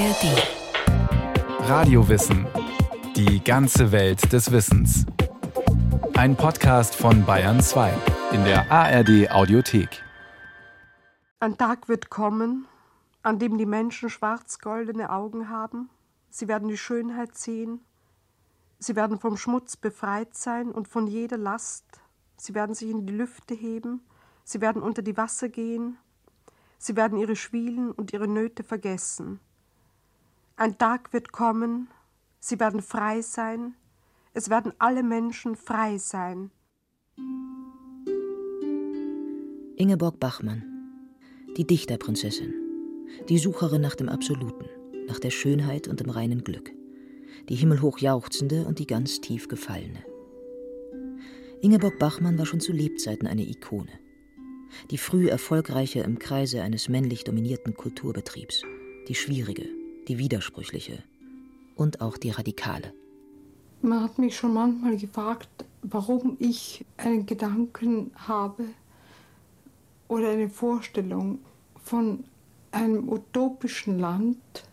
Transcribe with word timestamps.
ARD. 0.00 1.68
Radiowissen. 1.68 2.46
Die 3.16 3.44
ganze 3.44 3.92
Welt 3.92 4.32
des 4.32 4.50
Wissens. 4.50 5.04
Ein 6.14 6.36
Podcast 6.36 6.94
von 6.94 7.26
Bayern 7.26 7.60
2 7.60 7.92
in 8.32 8.42
der 8.44 8.72
ARD 8.72 9.30
Audiothek. 9.30 10.02
Ein 11.40 11.58
Tag 11.58 11.90
wird 11.90 12.08
kommen, 12.08 12.66
an 13.22 13.38
dem 13.38 13.58
die 13.58 13.66
Menschen 13.66 14.08
schwarz-goldene 14.08 15.10
Augen 15.10 15.50
haben. 15.50 15.90
Sie 16.30 16.48
werden 16.48 16.68
die 16.68 16.78
Schönheit 16.78 17.36
sehen. 17.36 17.82
Sie 18.78 18.96
werden 18.96 19.18
vom 19.18 19.36
Schmutz 19.36 19.76
befreit 19.76 20.34
sein 20.34 20.72
und 20.72 20.88
von 20.88 21.08
jeder 21.08 21.36
Last. 21.36 21.84
Sie 22.38 22.54
werden 22.54 22.74
sich 22.74 22.88
in 22.88 23.04
die 23.04 23.12
Lüfte 23.12 23.52
heben. 23.52 24.00
Sie 24.44 24.62
werden 24.62 24.80
unter 24.80 25.02
die 25.02 25.18
Wasser 25.18 25.50
gehen. 25.50 25.98
Sie 26.78 26.96
werden 26.96 27.18
ihre 27.18 27.36
Schwielen 27.36 27.92
und 27.92 28.14
ihre 28.14 28.28
Nöte 28.28 28.64
vergessen. 28.64 29.40
Ein 30.60 30.76
Tag 30.76 31.14
wird 31.14 31.32
kommen, 31.32 31.88
sie 32.38 32.60
werden 32.60 32.82
frei 32.82 33.22
sein, 33.22 33.76
es 34.34 34.50
werden 34.50 34.74
alle 34.78 35.02
Menschen 35.02 35.56
frei 35.56 35.96
sein. 35.96 36.50
Ingeborg 39.76 40.20
Bachmann, 40.20 40.62
die 41.56 41.66
Dichterprinzessin, 41.66 42.52
die 43.30 43.38
Sucherin 43.38 43.80
nach 43.80 43.94
dem 43.94 44.10
Absoluten, 44.10 44.66
nach 45.08 45.18
der 45.18 45.30
Schönheit 45.30 45.88
und 45.88 46.00
dem 46.00 46.10
reinen 46.10 46.44
Glück, 46.44 46.70
die 47.48 47.54
himmelhoch 47.54 47.96
jauchzende 47.96 48.66
und 48.66 48.80
die 48.80 48.86
ganz 48.86 49.22
tief 49.22 49.48
gefallene. 49.48 50.04
Ingeborg 51.62 51.98
Bachmann 51.98 52.36
war 52.36 52.44
schon 52.44 52.60
zu 52.60 52.72
Lebzeiten 52.72 53.26
eine 53.26 53.48
Ikone 53.48 53.98
die 54.92 54.98
früh 54.98 55.28
erfolgreiche 55.28 55.98
im 55.98 56.20
Kreise 56.20 56.62
eines 56.62 56.88
männlich 56.88 57.24
dominierten 57.24 57.74
Kulturbetriebs, 57.74 58.62
die 59.08 59.16
schwierige, 59.16 59.66
die 60.10 60.18
widersprüchliche 60.18 61.04
und 61.76 62.00
auch 62.00 62.18
die 62.18 62.30
radikale. 62.30 62.92
Man 63.80 64.02
hat 64.02 64.18
mich 64.18 64.36
schon 64.36 64.52
manchmal 64.54 64.96
gefragt, 64.96 65.48
warum 65.82 66.36
ich 66.40 66.84
einen 66.96 67.26
Gedanken 67.26 68.10
habe 68.16 68.64
oder 70.08 70.30
eine 70.30 70.48
Vorstellung 70.48 71.38
von 71.84 72.24
einem 72.72 73.08
utopischen 73.08 74.00
Land, 74.00 74.64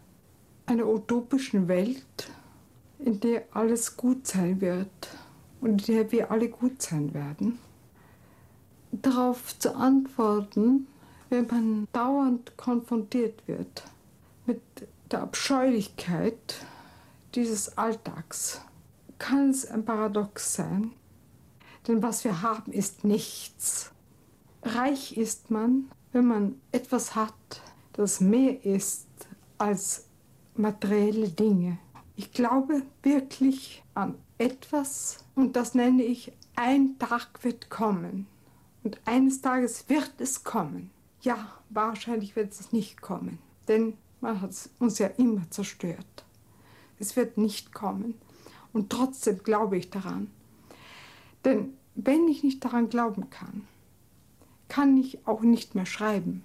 einer 0.65 0.87
utopischen 0.87 1.67
Welt, 1.67 2.31
in 2.97 3.19
der 3.19 3.43
alles 3.51 3.95
gut 3.95 4.25
sein 4.25 4.59
wird 4.59 5.07
und 5.61 5.87
in 5.87 5.95
der 5.95 6.11
wir 6.11 6.31
alle 6.31 6.49
gut 6.49 6.81
sein 6.81 7.13
werden 7.13 7.59
darauf 8.91 9.59
zu 9.59 9.75
antworten, 9.75 10.87
wenn 11.29 11.45
man 11.45 11.87
dauernd 11.93 12.57
konfrontiert 12.57 13.47
wird 13.47 13.83
mit 14.47 14.61
der 15.11 15.21
Abscheulichkeit 15.21 16.65
dieses 17.35 17.77
Alltags, 17.77 18.61
kann 19.19 19.49
es 19.49 19.65
ein 19.65 19.85
Paradox 19.85 20.53
sein. 20.53 20.91
Denn 21.87 22.03
was 22.03 22.23
wir 22.23 22.41
haben, 22.41 22.71
ist 22.71 23.03
nichts. 23.03 23.91
Reich 24.63 25.17
ist 25.17 25.49
man, 25.49 25.89
wenn 26.11 26.25
man 26.25 26.61
etwas 26.71 27.15
hat, 27.15 27.33
das 27.93 28.19
mehr 28.19 28.65
ist 28.65 29.07
als 29.57 30.05
materielle 30.55 31.29
Dinge. 31.29 31.77
Ich 32.15 32.31
glaube 32.31 32.83
wirklich 33.03 33.83
an 33.93 34.15
etwas 34.37 35.19
und 35.35 35.55
das 35.55 35.73
nenne 35.73 36.03
ich, 36.03 36.33
ein 36.55 36.97
Tag 36.99 37.43
wird 37.43 37.69
kommen. 37.69 38.27
Und 38.83 38.99
eines 39.05 39.41
Tages 39.41 39.89
wird 39.89 40.13
es 40.19 40.43
kommen. 40.43 40.91
Ja, 41.21 41.53
wahrscheinlich 41.69 42.35
wird 42.35 42.51
es 42.51 42.71
nicht 42.71 43.01
kommen, 43.01 43.39
denn 43.67 43.93
man 44.21 44.41
hat 44.41 44.51
uns 44.79 44.99
ja 44.99 45.07
immer 45.07 45.49
zerstört. 45.49 46.25
Es 46.99 47.15
wird 47.15 47.37
nicht 47.37 47.73
kommen. 47.73 48.15
Und 48.73 48.89
trotzdem 48.89 49.39
glaube 49.43 49.77
ich 49.77 49.89
daran. 49.89 50.27
Denn 51.45 51.73
wenn 51.95 52.27
ich 52.27 52.43
nicht 52.43 52.63
daran 52.63 52.89
glauben 52.89 53.29
kann, 53.29 53.63
kann 54.67 54.97
ich 54.97 55.25
auch 55.25 55.41
nicht 55.41 55.75
mehr 55.75 55.85
schreiben. 55.85 56.43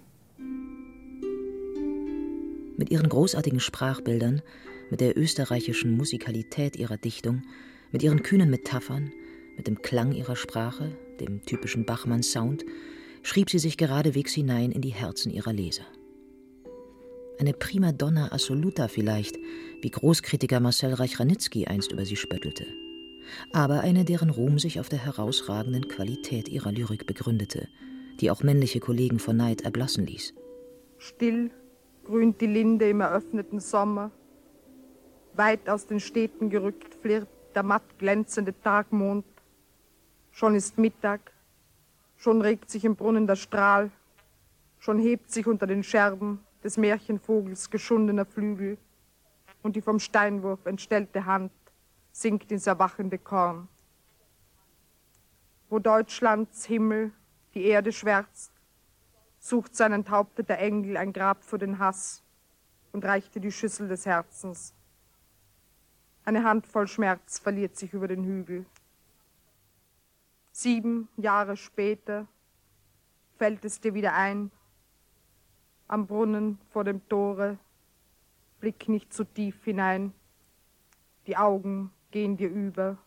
Mit 2.77 2.89
ihren 2.89 3.09
großartigen 3.09 3.59
Sprachbildern, 3.59 4.41
mit 4.89 5.01
der 5.01 5.17
österreichischen 5.17 5.95
Musikalität 5.95 6.75
ihrer 6.75 6.97
Dichtung, 6.97 7.43
mit 7.91 8.01
ihren 8.01 8.23
kühnen 8.23 8.49
Metaphern, 8.49 9.11
mit 9.55 9.67
dem 9.67 9.81
Klang 9.81 10.13
ihrer 10.13 10.35
Sprache, 10.35 10.97
dem 11.19 11.45
typischen 11.45 11.85
Bachmann-Sound, 11.85 12.65
schrieb 13.21 13.49
sie 13.49 13.59
sich 13.59 13.77
geradewegs 13.77 14.33
hinein 14.33 14.71
in 14.71 14.81
die 14.81 14.93
Herzen 14.93 15.31
ihrer 15.31 15.53
Leser. 15.53 15.85
Eine 17.39 17.53
Prima 17.53 17.91
Donna 17.91 18.31
Assoluta 18.31 18.87
vielleicht, 18.87 19.37
wie 19.81 19.89
Großkritiker 19.89 20.59
Marcel 20.59 20.93
Reich-Ranitzky 20.93 21.65
einst 21.67 21.91
über 21.91 22.05
sie 22.05 22.15
spöttelte. 22.15 22.65
Aber 23.51 23.81
eine, 23.81 24.05
deren 24.05 24.29
Ruhm 24.29 24.59
sich 24.59 24.79
auf 24.79 24.89
der 24.89 24.99
herausragenden 24.99 25.87
Qualität 25.87 26.47
ihrer 26.47 26.71
Lyrik 26.71 27.07
begründete, 27.07 27.67
die 28.19 28.29
auch 28.29 28.43
männliche 28.43 28.79
Kollegen 28.79 29.19
vor 29.19 29.33
Neid 29.33 29.61
erblassen 29.61 30.05
ließ. 30.05 30.33
Still 30.97 31.51
grünt 32.05 32.39
die 32.41 32.47
Linde 32.47 32.89
im 32.89 33.01
eröffneten 33.01 33.59
Sommer. 33.59 34.11
Weit 35.35 35.67
aus 35.69 35.87
den 35.87 35.99
Städten 35.99 36.49
gerückt 36.49 36.95
flirrt 37.01 37.29
der 37.55 37.63
matt 37.63 37.97
glänzende 37.97 38.53
Tagmond 38.61 39.25
Schon 40.35 40.55
ist 40.55 40.79
Mittag, 40.79 41.31
schon 42.17 42.41
regt 42.41 42.71
sich 42.71 42.85
im 42.85 42.95
Brunnen 42.95 43.27
der 43.27 43.35
Strahl, 43.35 43.91
schon 44.79 44.97
hebt 44.97 45.29
sich 45.29 45.45
unter 45.45 45.67
den 45.67 45.83
Scherben 45.83 46.39
des 46.63 46.77
Märchenvogels 46.77 47.69
geschundener 47.69 48.25
Flügel 48.25 48.77
und 49.61 49.75
die 49.75 49.81
vom 49.81 49.99
Steinwurf 49.99 50.65
entstellte 50.65 51.25
Hand 51.25 51.51
sinkt 52.11 52.51
ins 52.51 52.67
erwachende 52.67 53.17
Korn. 53.17 53.67
Wo 55.69 55.79
Deutschlands 55.79 56.65
Himmel 56.65 57.11
die 57.53 57.65
Erde 57.65 57.91
schwärzt, 57.91 58.51
sucht 59.39 59.75
sein 59.75 59.91
enthaupteter 59.91 60.57
Engel 60.57 60.97
ein 60.97 61.11
Grab 61.11 61.43
für 61.43 61.57
den 61.57 61.79
Hass 61.79 62.23
und 62.91 63.03
reichte 63.03 63.39
die 63.39 63.51
Schüssel 63.51 63.87
des 63.87 64.05
Herzens. 64.05 64.73
Eine 66.25 66.43
Handvoll 66.43 66.87
Schmerz 66.87 67.39
verliert 67.39 67.75
sich 67.75 67.93
über 67.93 68.07
den 68.07 68.23
Hügel. 68.23 68.65
Sieben 70.51 71.09
Jahre 71.17 71.57
später 71.57 72.27
fällt 73.37 73.65
es 73.65 73.81
dir 73.81 73.93
wieder 73.93 74.13
ein, 74.13 74.51
am 75.87 76.07
Brunnen 76.07 76.59
vor 76.69 76.83
dem 76.83 77.07
Tore, 77.07 77.57
blick 78.59 78.87
nicht 78.89 79.13
zu 79.13 79.23
tief 79.23 79.63
hinein, 79.63 80.13
die 81.27 81.37
Augen 81.37 81.91
gehen 82.11 82.37
dir 82.37 82.49
über. 82.49 82.97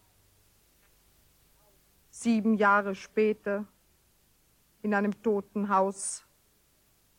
Sieben 2.10 2.54
Jahre 2.54 2.94
später, 2.94 3.66
in 4.82 4.94
einem 4.94 5.22
toten 5.22 5.68
Haus, 5.68 6.24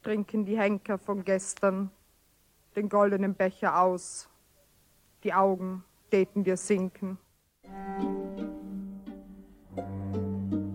trinken 0.04 0.46
die 0.46 0.58
Henker 0.58 0.98
von 0.98 1.24
gestern 1.24 1.92
den 2.76 2.90
goldenen 2.90 3.34
Becher 3.34 3.82
aus, 3.82 4.30
die 5.24 5.34
Augen 5.34 5.84
täten 6.12 6.44
dir 6.44 6.58
sinken. 6.58 7.18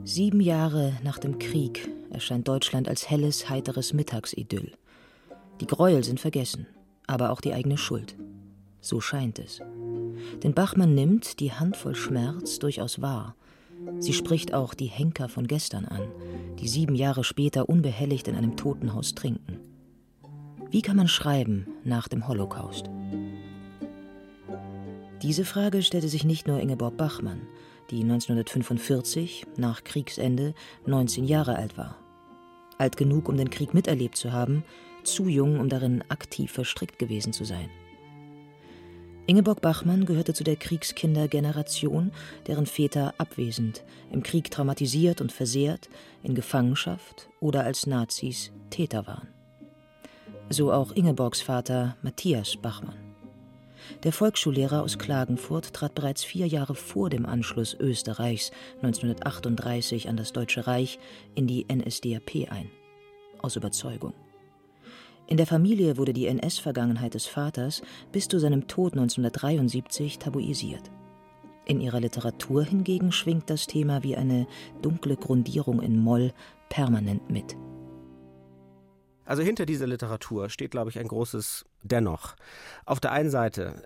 Sieben 0.04 0.40
Jahre 0.40 0.98
nach 1.04 1.18
dem 1.18 1.38
Krieg 1.38 1.88
erscheint 2.12 2.46
Deutschland 2.48 2.88
als 2.88 3.10
helles, 3.10 3.48
heiteres 3.48 3.92
Mittagsidyll. 3.92 4.72
Die 5.60 5.66
Gräuel 5.66 6.04
sind 6.04 6.20
vergessen, 6.20 6.66
aber 7.06 7.30
auch 7.30 7.40
die 7.40 7.52
eigene 7.52 7.78
Schuld. 7.78 8.16
So 8.80 9.00
scheint 9.00 9.38
es. 9.38 9.60
Denn 10.42 10.54
Bachmann 10.54 10.94
nimmt 10.94 11.40
die 11.40 11.52
Handvoll 11.52 11.94
Schmerz 11.94 12.58
durchaus 12.58 13.00
wahr. 13.00 13.36
Sie 13.98 14.12
spricht 14.12 14.54
auch 14.54 14.74
die 14.74 14.86
Henker 14.86 15.28
von 15.28 15.46
gestern 15.46 15.84
an, 15.84 16.02
die 16.58 16.68
sieben 16.68 16.94
Jahre 16.94 17.24
später 17.24 17.68
unbehelligt 17.68 18.28
in 18.28 18.36
einem 18.36 18.56
Totenhaus 18.56 19.14
trinken. 19.14 19.60
Wie 20.70 20.82
kann 20.82 20.96
man 20.96 21.08
schreiben 21.08 21.66
nach 21.84 22.08
dem 22.08 22.26
Holocaust? 22.28 22.88
Diese 25.22 25.44
Frage 25.44 25.82
stellte 25.82 26.08
sich 26.08 26.24
nicht 26.24 26.48
nur 26.48 26.58
Ingeborg 26.58 26.96
Bachmann, 26.96 27.42
die 27.90 28.02
1945, 28.02 29.46
nach 29.56 29.84
Kriegsende, 29.84 30.54
19 30.86 31.24
Jahre 31.24 31.56
alt 31.56 31.76
war. 31.76 32.01
Alt 32.82 32.96
genug, 32.96 33.28
um 33.28 33.36
den 33.36 33.48
Krieg 33.48 33.74
miterlebt 33.74 34.16
zu 34.16 34.32
haben, 34.32 34.64
zu 35.04 35.28
jung, 35.28 35.60
um 35.60 35.68
darin 35.68 36.02
aktiv 36.08 36.50
verstrickt 36.50 36.98
gewesen 36.98 37.32
zu 37.32 37.44
sein. 37.44 37.70
Ingeborg 39.26 39.60
Bachmann 39.60 40.04
gehörte 40.04 40.34
zu 40.34 40.42
der 40.42 40.56
Kriegskindergeneration, 40.56 42.10
deren 42.48 42.66
Väter 42.66 43.14
abwesend, 43.18 43.84
im 44.10 44.24
Krieg 44.24 44.50
traumatisiert 44.50 45.20
und 45.20 45.30
versehrt, 45.30 45.88
in 46.24 46.34
Gefangenschaft 46.34 47.28
oder 47.38 47.62
als 47.62 47.86
Nazis 47.86 48.50
Täter 48.70 49.06
waren. 49.06 49.28
So 50.50 50.72
auch 50.72 50.90
Ingeborgs 50.90 51.40
Vater 51.40 51.96
Matthias 52.02 52.56
Bachmann. 52.56 53.01
Der 54.04 54.12
Volksschullehrer 54.12 54.82
aus 54.82 54.98
Klagenfurt 54.98 55.72
trat 55.72 55.94
bereits 55.94 56.24
vier 56.24 56.46
Jahre 56.46 56.74
vor 56.74 57.10
dem 57.10 57.26
Anschluss 57.26 57.74
Österreichs 57.78 58.50
1938 58.82 60.08
an 60.08 60.16
das 60.16 60.32
Deutsche 60.32 60.66
Reich 60.66 60.98
in 61.34 61.46
die 61.46 61.66
NSDAP 61.72 62.50
ein. 62.50 62.70
Aus 63.40 63.56
Überzeugung. 63.56 64.14
In 65.26 65.36
der 65.36 65.46
Familie 65.46 65.96
wurde 65.96 66.12
die 66.12 66.26
NS-Vergangenheit 66.26 67.14
des 67.14 67.26
Vaters 67.26 67.82
bis 68.10 68.28
zu 68.28 68.38
seinem 68.38 68.66
Tod 68.66 68.92
1973 68.92 70.18
tabuisiert. 70.18 70.90
In 71.64 71.80
ihrer 71.80 72.00
Literatur 72.00 72.64
hingegen 72.64 73.12
schwingt 73.12 73.48
das 73.48 73.66
Thema 73.66 74.02
wie 74.02 74.16
eine 74.16 74.46
dunkle 74.82 75.16
Grundierung 75.16 75.80
in 75.80 75.96
Moll 75.96 76.32
permanent 76.68 77.30
mit. 77.30 77.56
Also 79.32 79.42
hinter 79.42 79.64
dieser 79.64 79.86
Literatur 79.86 80.50
steht, 80.50 80.72
glaube 80.72 80.90
ich, 80.90 80.98
ein 80.98 81.08
großes 81.08 81.64
Dennoch. 81.82 82.36
Auf 82.84 83.00
der 83.00 83.12
einen 83.12 83.30
Seite 83.30 83.82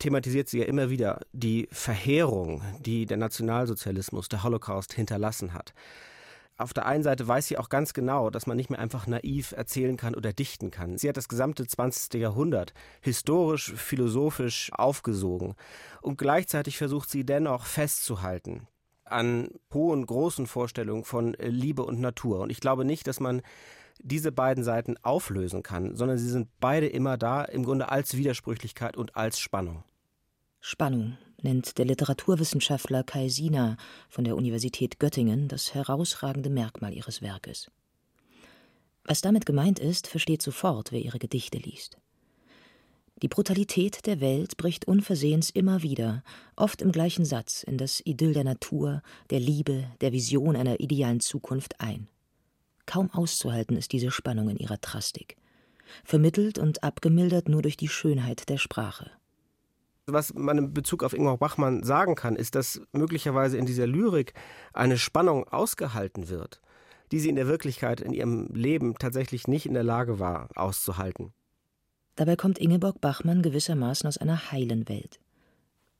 thematisiert 0.00 0.48
sie 0.48 0.58
ja 0.58 0.64
immer 0.64 0.90
wieder 0.90 1.20
die 1.32 1.68
Verheerung, 1.70 2.62
die 2.80 3.06
der 3.06 3.16
Nationalsozialismus, 3.16 4.28
der 4.28 4.42
Holocaust 4.42 4.92
hinterlassen 4.92 5.54
hat 5.54 5.72
auf 6.56 6.72
der 6.72 6.86
einen 6.86 7.04
Seite 7.04 7.28
weiß 7.28 7.46
sie 7.46 7.56
auch 7.56 7.68
ganz 7.68 7.92
genau, 7.92 8.30
dass 8.30 8.48
man 8.48 8.56
nicht 8.56 8.68
mehr 8.68 8.80
einfach 8.80 9.06
naiv 9.06 9.52
erzählen 9.52 9.96
kann 9.96 10.16
oder 10.16 10.32
dichten 10.32 10.72
kann. 10.72 10.98
Sie 10.98 11.08
hat 11.08 11.16
das 11.16 11.28
gesamte 11.28 11.64
20. 11.64 12.14
Jahrhundert 12.14 12.74
historisch, 13.00 13.72
philosophisch 13.76 14.72
aufgesogen 14.72 15.54
und 16.02 16.18
gleichzeitig 16.18 16.76
versucht 16.76 17.10
sie 17.10 17.24
dennoch 17.24 17.64
festzuhalten 17.64 18.66
an 19.04 19.50
hohen, 19.72 20.04
großen 20.04 20.46
Vorstellungen 20.46 21.04
von 21.04 21.34
Liebe 21.38 21.84
und 21.84 22.00
Natur. 22.00 22.40
Und 22.40 22.50
ich 22.50 22.60
glaube 22.60 22.84
nicht, 22.84 23.06
dass 23.06 23.20
man 23.20 23.42
diese 24.00 24.32
beiden 24.32 24.64
Seiten 24.64 24.96
auflösen 25.02 25.62
kann, 25.62 25.96
sondern 25.96 26.18
sie 26.18 26.28
sind 26.28 26.48
beide 26.60 26.86
immer 26.86 27.16
da, 27.16 27.44
im 27.44 27.64
Grunde 27.64 27.90
als 27.90 28.16
Widersprüchlichkeit 28.16 28.96
und 28.96 29.16
als 29.16 29.38
Spannung. 29.38 29.84
Spannung, 30.60 31.16
nennt 31.42 31.78
der 31.78 31.84
Literaturwissenschaftler 31.84 33.04
Kai 33.04 33.28
Sina 33.28 33.76
von 34.08 34.24
der 34.24 34.36
Universität 34.36 34.98
Göttingen 34.98 35.48
das 35.48 35.74
herausragende 35.74 36.50
Merkmal 36.50 36.92
ihres 36.92 37.22
Werkes. 37.22 37.70
Was 39.04 39.20
damit 39.20 39.46
gemeint 39.46 39.78
ist, 39.78 40.06
versteht 40.06 40.42
sofort, 40.42 40.92
wer 40.92 41.00
ihre 41.00 41.18
Gedichte 41.18 41.58
liest. 41.58 41.96
Die 43.22 43.28
Brutalität 43.28 44.06
der 44.06 44.20
Welt 44.20 44.56
bricht 44.56 44.86
unversehens 44.86 45.50
immer 45.50 45.82
wieder, 45.82 46.22
oft 46.54 46.82
im 46.82 46.92
gleichen 46.92 47.24
Satz, 47.24 47.62
in 47.64 47.78
das 47.78 48.00
Idyll 48.04 48.32
der 48.32 48.44
Natur, 48.44 49.02
der 49.30 49.40
Liebe, 49.40 49.86
der 50.00 50.12
Vision 50.12 50.54
einer 50.54 50.78
idealen 50.78 51.20
Zukunft 51.20 51.80
ein. 51.80 52.08
Kaum 52.88 53.10
auszuhalten 53.10 53.76
ist 53.76 53.92
diese 53.92 54.10
Spannung 54.10 54.48
in 54.48 54.56
ihrer 54.56 54.78
Drastik, 54.78 55.36
vermittelt 56.04 56.58
und 56.58 56.82
abgemildert 56.82 57.46
nur 57.50 57.60
durch 57.60 57.76
die 57.76 57.86
Schönheit 57.86 58.48
der 58.48 58.56
Sprache. 58.56 59.10
Was 60.06 60.32
man 60.32 60.56
in 60.56 60.72
Bezug 60.72 61.04
auf 61.04 61.12
Ingmar 61.12 61.36
Bachmann 61.36 61.82
sagen 61.82 62.14
kann, 62.14 62.34
ist, 62.34 62.54
dass 62.54 62.80
möglicherweise 62.92 63.58
in 63.58 63.66
dieser 63.66 63.86
Lyrik 63.86 64.32
eine 64.72 64.96
Spannung 64.96 65.46
ausgehalten 65.48 66.30
wird, 66.30 66.62
die 67.12 67.20
sie 67.20 67.28
in 67.28 67.36
der 67.36 67.46
Wirklichkeit 67.46 68.00
in 68.00 68.14
ihrem 68.14 68.48
Leben 68.54 68.94
tatsächlich 68.94 69.46
nicht 69.46 69.66
in 69.66 69.74
der 69.74 69.84
Lage 69.84 70.18
war 70.18 70.48
auszuhalten. 70.54 71.34
Dabei 72.16 72.36
kommt 72.36 72.58
Ingeborg 72.58 73.02
Bachmann 73.02 73.42
gewissermaßen 73.42 74.08
aus 74.08 74.16
einer 74.16 74.50
heilen 74.50 74.88
Welt. 74.88 75.20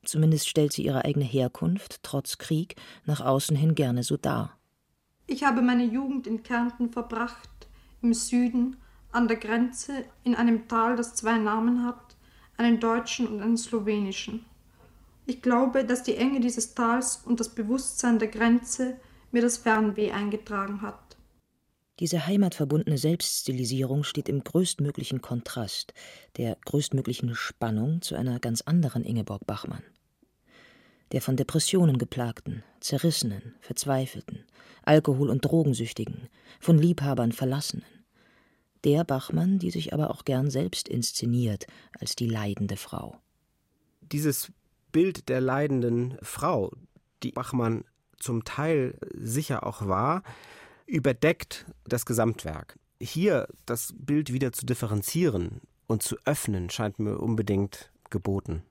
Zumindest 0.06 0.49
stellt 0.49 0.73
sie 0.73 0.87
ihre 0.87 1.05
eigene 1.05 1.26
Herkunft, 1.26 2.02
trotz 2.02 2.38
Krieg, 2.38 2.76
nach 3.05 3.20
außen 3.20 3.56
hin 3.56 3.75
gerne 3.75 4.05
so 4.05 4.17
dar. 4.17 4.58
Ich 5.31 5.45
habe 5.45 5.61
meine 5.61 5.85
Jugend 5.85 6.27
in 6.27 6.43
Kärnten 6.43 6.89
verbracht, 6.89 7.69
im 8.01 8.15
Süden, 8.15 8.79
an 9.13 9.29
der 9.29 9.37
Grenze, 9.37 10.07
in 10.25 10.35
einem 10.35 10.69
Tal, 10.69 10.97
das 10.97 11.15
zwei 11.15 11.37
Namen 11.37 11.85
hat, 11.85 12.17
einen 12.57 12.81
deutschen 12.81 13.29
und 13.29 13.43
einen 13.43 13.59
slowenischen. 13.59 14.47
Ich 15.27 15.43
glaube, 15.43 15.85
dass 15.85 16.03
die 16.03 16.17
Enge 16.17 16.41
dieses 16.41 16.75
Tals 16.75 17.21
und 17.27 17.41
das 17.41 17.51
Bewusstsein 17.51 18.19
der 18.19 18.29
Grenze 18.29 18.97
mir 19.31 19.43
das 19.43 19.59
Fernweh 19.59 20.13
eingetragen 20.13 20.81
hat. 20.81 21.19
Diese 22.01 22.27
heimatverbundene 22.27 22.97
Selbststilisierung 22.97 24.05
steht 24.05 24.31
im 24.31 24.43
größtmöglichen 24.43 25.21
Kontrast, 25.21 25.93
der 26.39 26.57
größtmöglichen 26.65 27.35
Spannung 27.35 28.01
zu 28.01 28.15
einer 28.15 28.41
ganz 28.41 28.63
anderen 28.63 29.05
Ingeborg 29.05 29.47
Bachmann. 29.47 29.83
Der 31.13 31.21
von 31.21 31.37
Depressionen 31.37 31.99
geplagten, 31.99 32.63
zerrissenen, 32.81 33.57
verzweifelten, 33.61 34.45
Alkohol- 34.88 35.31
und 35.31 35.44
Drogensüchtigen, 35.44 36.29
von 36.58 36.79
Liebhabern 36.79 37.32
verlassenen 37.32 37.85
der 38.85 39.05
Bachmann, 39.05 39.58
die 39.58 39.70
sich 39.70 39.93
aber 39.93 40.11
auch 40.11 40.25
gern 40.25 40.50
selbst 40.50 40.88
inszeniert 40.88 41.67
als 41.99 42.17
die 42.17 42.29
leidende 42.29 42.76
Frau. 42.76 43.17
Dieses 44.00 44.52
Bild 44.93 45.29
der 45.29 45.40
leidenden 45.40 46.17
Frau, 46.23 46.73
die 47.23 47.32
Bachmann 47.32 47.85
zum 48.19 48.44
Teil 48.44 48.99
sicher 49.14 49.67
auch 49.67 49.87
war, 49.87 50.23
überdeckt 50.87 51.67
das 51.85 52.06
Gesamtwerk. 52.06 52.79
Hier 53.00 53.46
das 53.67 53.94
Bild 53.96 54.32
wieder 54.32 54.52
zu 54.52 54.67
differenzieren 54.67 55.61
und 55.87 56.02
zu 56.02 56.17
öffnen, 56.25 56.70
scheint 56.70 56.99
mir 56.99 57.19
unbedingt 57.19 57.93
geboten. 58.11 58.62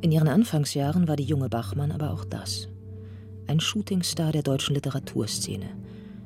In 0.00 0.10
ihren 0.10 0.28
Anfangsjahren 0.28 1.06
war 1.06 1.16
die 1.16 1.24
junge 1.24 1.48
Bachmann 1.48 1.92
aber 1.92 2.10
auch 2.10 2.24
das. 2.24 2.71
Ein 3.46 3.60
Shootingstar 3.60 4.32
der 4.32 4.42
deutschen 4.42 4.74
Literaturszene, 4.74 5.68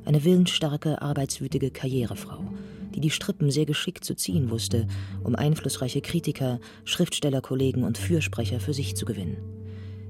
eine 0.04 0.24
willensstarke, 0.24 1.00
arbeitswütige 1.02 1.70
Karrierefrau, 1.70 2.44
die 2.94 3.00
die 3.00 3.10
Strippen 3.10 3.50
sehr 3.50 3.66
geschickt 3.66 4.04
zu 4.04 4.14
ziehen 4.14 4.50
wusste, 4.50 4.86
um 5.24 5.34
einflussreiche 5.34 6.02
Kritiker, 6.02 6.60
Schriftstellerkollegen 6.84 7.84
und 7.84 7.98
Fürsprecher 7.98 8.60
für 8.60 8.74
sich 8.74 8.96
zu 8.96 9.04
gewinnen, 9.04 9.38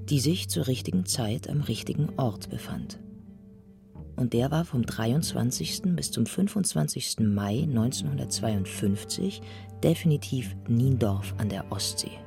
die 0.08 0.20
sich 0.20 0.48
zur 0.48 0.66
richtigen 0.66 1.06
Zeit 1.06 1.48
am 1.48 1.62
richtigen 1.62 2.10
Ort 2.16 2.50
befand. 2.50 2.98
Und 4.16 4.32
der 4.32 4.50
war 4.50 4.64
vom 4.64 4.84
23. 4.84 5.82
bis 5.94 6.10
zum 6.10 6.26
25. 6.26 7.20
Mai 7.20 7.62
1952 7.62 9.42
definitiv 9.82 10.56
Niendorf 10.68 11.34
an 11.38 11.50
der 11.50 11.70
Ostsee. 11.70 12.25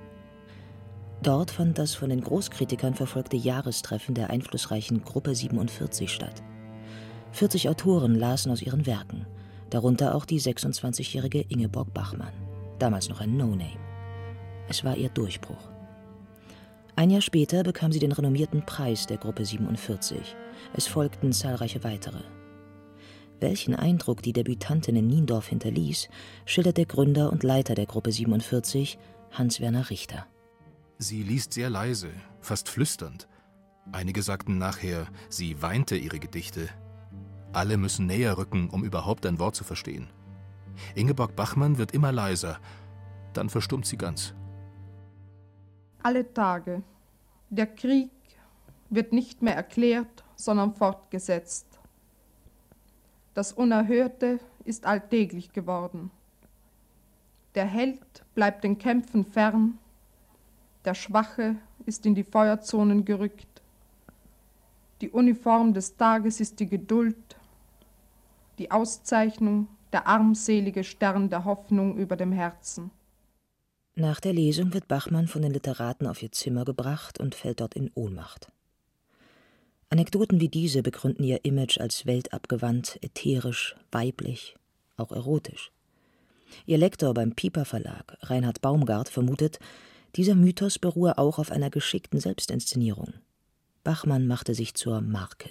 Dort 1.22 1.52
fand 1.52 1.78
das 1.78 1.96
von 1.96 2.10
den 2.10 2.22
Großkritikern 2.22 2.94
verfolgte 2.94 3.36
Jahrestreffen 3.36 4.16
der 4.16 4.30
einflussreichen 4.30 5.04
Gruppe 5.04 5.36
47 5.36 6.12
statt. 6.12 6.42
40 7.34 7.68
Autoren 7.68 8.16
lasen 8.16 8.52
aus 8.52 8.62
ihren 8.62 8.86
Werken, 8.86 9.26
darunter 9.70 10.16
auch 10.16 10.26
die 10.26 10.40
26-jährige 10.40 11.42
Ingeborg 11.42 11.94
Bachmann, 11.94 12.34
damals 12.80 13.10
noch 13.10 13.20
ein 13.20 13.36
No-Name. 13.36 13.78
Es 14.70 14.84
war 14.84 14.96
ihr 14.96 15.10
Durchbruch. 15.10 15.70
Ein 16.96 17.10
Jahr 17.12 17.22
später 17.22 17.64
bekam 17.64 17.92
sie 17.92 18.00
den 18.00 18.12
renommierten 18.12 18.66
Preis 18.66 19.06
der 19.06 19.18
Gruppe 19.18 19.46
47. 19.46 20.36
Es 20.74 20.88
folgten 20.88 21.34
zahlreiche 21.34 21.84
weitere. 21.84 22.20
Welchen 23.40 23.76
Eindruck 23.76 24.22
die 24.22 24.34
Debütantin 24.34 24.96
in 24.96 25.08
Niendorf 25.08 25.48
hinterließ, 25.48 26.10
schildert 26.46 26.78
der 26.78 26.86
Gründer 26.86 27.32
und 27.32 27.44
Leiter 27.44 27.74
der 27.76 27.86
Gruppe 27.86 28.12
47, 28.12 28.98
Hans-Werner 29.32 29.90
Richter. 29.90 30.26
Sie 31.02 31.24
liest 31.24 31.54
sehr 31.54 31.70
leise, 31.70 32.12
fast 32.42 32.68
flüsternd. 32.68 33.30
Einige 33.94 34.22
sagten 34.22 34.58
nachher, 34.58 35.08
sie 35.30 35.62
weinte 35.62 35.96
ihre 35.96 36.20
Gedichte, 36.20 36.68
alle 37.54 37.78
müssen 37.78 38.06
näher 38.06 38.38
rücken, 38.38 38.70
um 38.70 38.84
überhaupt 38.84 39.26
ein 39.26 39.40
Wort 39.40 39.56
zu 39.56 39.64
verstehen. 39.64 40.10
Ingeborg 40.96 41.38
Bachmann 41.38 41.78
wird 41.78 41.94
immer 41.94 42.12
leiser, 42.12 42.60
dann 43.32 43.50
verstummt 43.50 43.86
sie 43.86 43.98
ganz. 43.98 44.34
Alle 46.04 46.34
Tage. 46.34 46.84
Der 47.50 47.68
Krieg 47.68 48.12
wird 48.90 49.14
nicht 49.14 49.42
mehr 49.42 49.56
erklärt, 49.56 50.26
sondern 50.36 50.76
fortgesetzt. 50.76 51.80
Das 53.34 53.54
Unerhörte 53.54 54.40
ist 54.66 54.86
alltäglich 54.86 55.54
geworden. 55.54 56.12
Der 57.56 57.66
Held 57.66 58.26
bleibt 58.36 58.66
den 58.66 58.78
Kämpfen 58.78 59.26
fern, 59.26 59.80
der 60.86 60.94
Schwache 60.94 61.56
ist 61.86 62.06
in 62.06 62.16
die 62.16 62.24
Feuerzonen 62.24 63.06
gerückt. 63.06 63.48
Die 65.02 65.10
Uniform 65.10 65.74
des 65.74 65.96
Tages 65.96 66.40
ist 66.40 66.60
die 66.60 66.68
Geduld, 66.68 67.16
die 68.58 68.72
Auszeichnung, 68.72 69.68
der 69.92 70.08
armselige 70.08 70.84
Stern 70.84 71.30
der 71.30 71.46
Hoffnung 71.46 71.98
über 71.98 72.16
dem 72.16 72.32
Herzen. 72.32 72.92
Nach 73.96 74.20
der 74.20 74.34
Lesung 74.34 74.74
wird 74.74 74.88
Bachmann 74.88 75.28
von 75.28 75.42
den 75.42 75.52
Literaten 75.52 76.08
auf 76.08 76.22
ihr 76.22 76.32
Zimmer 76.32 76.64
gebracht 76.64 77.20
und 77.20 77.36
fällt 77.36 77.60
dort 77.60 77.76
in 77.76 77.92
Ohnmacht. 77.96 78.52
Anekdoten 79.90 80.40
wie 80.40 80.50
diese 80.50 80.84
begründen 80.84 81.24
ihr 81.24 81.44
Image 81.44 81.80
als 81.80 82.06
weltabgewandt, 82.06 83.00
ätherisch, 83.02 83.76
weiblich, 83.92 84.56
auch 84.98 85.12
erotisch. 85.12 85.72
Ihr 86.66 86.78
Lektor 86.78 87.14
beim 87.14 87.34
Pieper 87.34 87.66
Verlag, 87.66 88.18
Reinhard 88.22 88.62
Baumgart, 88.62 89.10
vermutet, 89.10 89.60
dieser 90.16 90.36
Mythos 90.36 90.80
beruhe 90.80 91.18
auch 91.18 91.40
auf 91.40 91.52
einer 91.52 91.70
geschickten 91.70 92.20
Selbstinszenierung. 92.20 93.14
Bachmann 93.84 94.28
machte 94.28 94.54
sich 94.54 94.74
zur 94.74 95.02
Marke. 95.02 95.50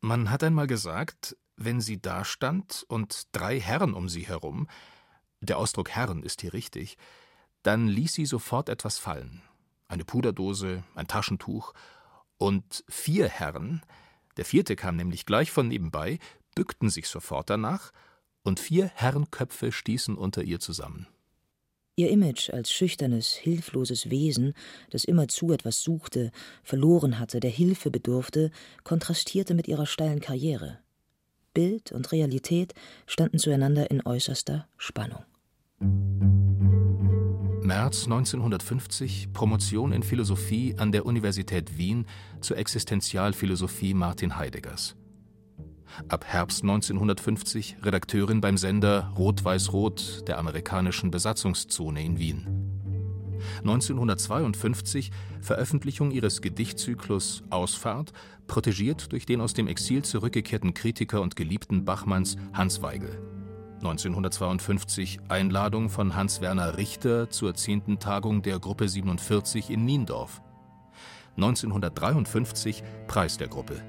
Man 0.00 0.30
hat 0.30 0.42
einmal 0.42 0.66
gesagt, 0.66 1.36
wenn 1.56 1.80
sie 1.80 2.00
dastand 2.00 2.84
und 2.88 3.28
drei 3.32 3.60
Herren 3.60 3.94
um 3.94 4.08
sie 4.08 4.26
herum, 4.26 4.68
der 5.40 5.58
Ausdruck 5.58 5.90
Herren 5.90 6.22
ist 6.22 6.40
hier 6.40 6.52
richtig, 6.52 6.96
dann 7.62 7.88
ließ 7.88 8.12
sie 8.14 8.26
sofort 8.26 8.68
etwas 8.68 8.98
fallen. 8.98 9.42
Eine 9.88 10.04
Puderdose, 10.04 10.84
ein 10.94 11.06
Taschentuch, 11.06 11.72
und 12.38 12.84
vier 12.88 13.28
Herren, 13.28 13.82
der 14.36 14.44
vierte 14.44 14.76
kam 14.76 14.96
nämlich 14.96 15.24
gleich 15.24 15.50
von 15.50 15.68
nebenbei, 15.68 16.18
bückten 16.54 16.90
sich 16.90 17.08
sofort 17.08 17.50
danach 17.50 17.92
und 18.42 18.60
vier 18.60 18.86
Herrenköpfe 18.94 19.72
stießen 19.72 20.16
unter 20.16 20.42
ihr 20.42 20.60
zusammen. 20.60 21.06
Ihr 21.98 22.10
Image 22.10 22.50
als 22.50 22.70
schüchternes, 22.70 23.32
hilfloses 23.32 24.10
Wesen, 24.10 24.52
das 24.90 25.04
immerzu 25.04 25.50
etwas 25.52 25.82
suchte, 25.82 26.30
verloren 26.62 27.18
hatte, 27.18 27.40
der 27.40 27.50
Hilfe 27.50 27.90
bedurfte, 27.90 28.50
kontrastierte 28.84 29.54
mit 29.54 29.66
ihrer 29.66 29.86
steilen 29.86 30.20
Karriere. 30.20 30.78
Bild 31.54 31.92
und 31.92 32.12
Realität 32.12 32.74
standen 33.06 33.38
zueinander 33.38 33.90
in 33.90 34.04
äußerster 34.04 34.68
Spannung. 34.76 35.24
März 37.62 38.04
1950 38.04 39.32
Promotion 39.32 39.92
in 39.92 40.02
Philosophie 40.02 40.74
an 40.76 40.92
der 40.92 41.06
Universität 41.06 41.78
Wien 41.78 42.04
zur 42.42 42.58
Existenzialphilosophie 42.58 43.94
Martin 43.94 44.36
Heideggers. 44.36 44.96
Ab 46.08 46.24
Herbst 46.26 46.62
1950 46.62 47.76
Redakteurin 47.82 48.40
beim 48.40 48.56
Sender 48.56 49.12
Rot-Weiß-Rot 49.16 50.28
der 50.28 50.38
amerikanischen 50.38 51.10
Besatzungszone 51.10 52.04
in 52.04 52.18
Wien. 52.18 52.66
1952 53.58 55.10
Veröffentlichung 55.40 56.10
ihres 56.10 56.42
Gedichtzyklus 56.42 57.42
Ausfahrt, 57.50 58.12
protegiert 58.46 59.12
durch 59.12 59.26
den 59.26 59.40
aus 59.40 59.54
dem 59.54 59.68
Exil 59.68 60.02
zurückgekehrten 60.02 60.74
Kritiker 60.74 61.20
und 61.20 61.36
Geliebten 61.36 61.84
Bachmanns 61.84 62.36
Hans 62.52 62.82
Weigel. 62.82 63.18
1952 63.76 65.20
Einladung 65.28 65.90
von 65.90 66.14
Hans-Werner 66.16 66.76
Richter 66.76 67.30
zur 67.30 67.54
10. 67.54 67.98
Tagung 67.98 68.42
der 68.42 68.58
Gruppe 68.58 68.88
47 68.88 69.70
in 69.70 69.84
Niendorf. 69.84 70.40
1953 71.36 72.82
Preis 73.06 73.36
der 73.36 73.48
Gruppe. 73.48 73.82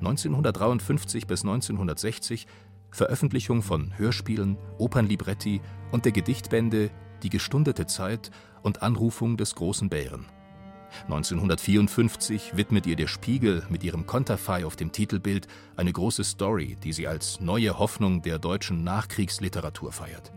1953 0.00 1.26
bis 1.26 1.42
1960 1.42 2.46
Veröffentlichung 2.90 3.62
von 3.62 3.96
Hörspielen, 3.98 4.56
Opernlibretti 4.78 5.60
und 5.92 6.04
der 6.04 6.12
Gedichtbände 6.12 6.90
Die 7.22 7.30
gestundete 7.30 7.86
Zeit 7.86 8.30
und 8.62 8.82
Anrufung 8.82 9.36
des 9.36 9.54
großen 9.54 9.88
Bären. 9.88 10.26
1954 11.04 12.56
widmet 12.56 12.86
ihr 12.86 12.96
der 12.96 13.08
Spiegel 13.08 13.62
mit 13.68 13.84
ihrem 13.84 14.06
Konterfei 14.06 14.64
auf 14.64 14.76
dem 14.76 14.92
Titelbild 14.92 15.46
eine 15.76 15.92
große 15.92 16.24
Story, 16.24 16.76
die 16.82 16.92
sie 16.92 17.06
als 17.06 17.40
neue 17.40 17.78
Hoffnung 17.78 18.22
der 18.22 18.38
deutschen 18.38 18.84
Nachkriegsliteratur 18.84 19.92
feiert. 19.92 20.32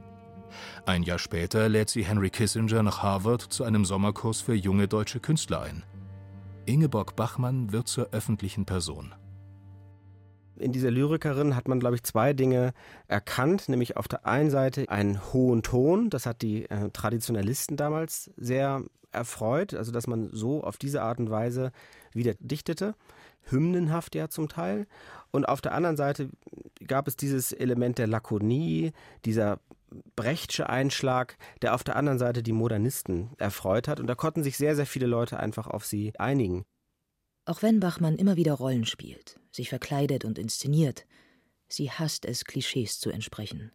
Ein 0.85 1.03
Jahr 1.03 1.19
später 1.19 1.69
lädt 1.69 1.89
sie 1.89 2.03
Henry 2.03 2.29
Kissinger 2.29 2.83
nach 2.83 3.01
Harvard 3.01 3.41
zu 3.41 3.63
einem 3.63 3.85
Sommerkurs 3.85 4.41
für 4.41 4.55
junge 4.55 4.87
deutsche 4.87 5.19
Künstler 5.19 5.61
ein. 5.61 5.83
Ingeborg 6.65 7.15
Bachmann 7.15 7.71
wird 7.71 7.87
zur 7.87 8.09
öffentlichen 8.11 8.65
Person 8.65 9.13
in 10.61 10.71
dieser 10.71 10.91
Lyrikerin 10.91 11.55
hat 11.55 11.67
man, 11.67 11.79
glaube 11.79 11.95
ich, 11.95 12.03
zwei 12.03 12.33
Dinge 12.33 12.73
erkannt, 13.07 13.69
nämlich 13.69 13.97
auf 13.97 14.07
der 14.07 14.25
einen 14.25 14.49
Seite 14.49 14.87
einen 14.89 15.33
hohen 15.33 15.63
Ton, 15.63 16.09
das 16.09 16.25
hat 16.25 16.41
die 16.41 16.69
äh, 16.69 16.89
Traditionalisten 16.91 17.77
damals 17.77 18.31
sehr 18.37 18.83
erfreut, 19.11 19.73
also 19.73 19.91
dass 19.91 20.07
man 20.07 20.29
so 20.31 20.63
auf 20.63 20.77
diese 20.77 21.01
Art 21.01 21.19
und 21.19 21.29
Weise 21.29 21.71
wieder 22.13 22.33
dichtete, 22.39 22.95
hymnenhaft 23.43 24.15
ja 24.15 24.29
zum 24.29 24.47
Teil. 24.47 24.87
Und 25.31 25.47
auf 25.47 25.61
der 25.61 25.73
anderen 25.73 25.97
Seite 25.97 26.29
gab 26.87 27.07
es 27.07 27.15
dieses 27.15 27.51
Element 27.51 27.97
der 27.97 28.07
Lakonie, 28.07 28.91
dieser 29.25 29.59
Brechtsche 30.15 30.69
Einschlag, 30.69 31.37
der 31.61 31.75
auf 31.75 31.83
der 31.83 31.97
anderen 31.97 32.19
Seite 32.19 32.43
die 32.43 32.53
Modernisten 32.53 33.31
erfreut 33.37 33.87
hat. 33.89 33.99
Und 33.99 34.07
da 34.07 34.15
konnten 34.15 34.43
sich 34.43 34.57
sehr, 34.57 34.75
sehr 34.75 34.85
viele 34.85 35.07
Leute 35.07 35.37
einfach 35.37 35.67
auf 35.67 35.85
sie 35.85 36.13
einigen. 36.17 36.63
Auch 37.45 37.61
wenn 37.61 37.79
Bachmann 37.79 38.15
immer 38.15 38.37
wieder 38.37 38.53
Rollen 38.53 38.85
spielt, 38.85 39.40
sich 39.51 39.69
verkleidet 39.69 40.25
und 40.25 40.37
inszeniert, 40.37 41.05
sie 41.67 41.91
hasst 41.91 42.25
es, 42.25 42.45
Klischees 42.45 42.99
zu 42.99 43.09
entsprechen. 43.11 43.71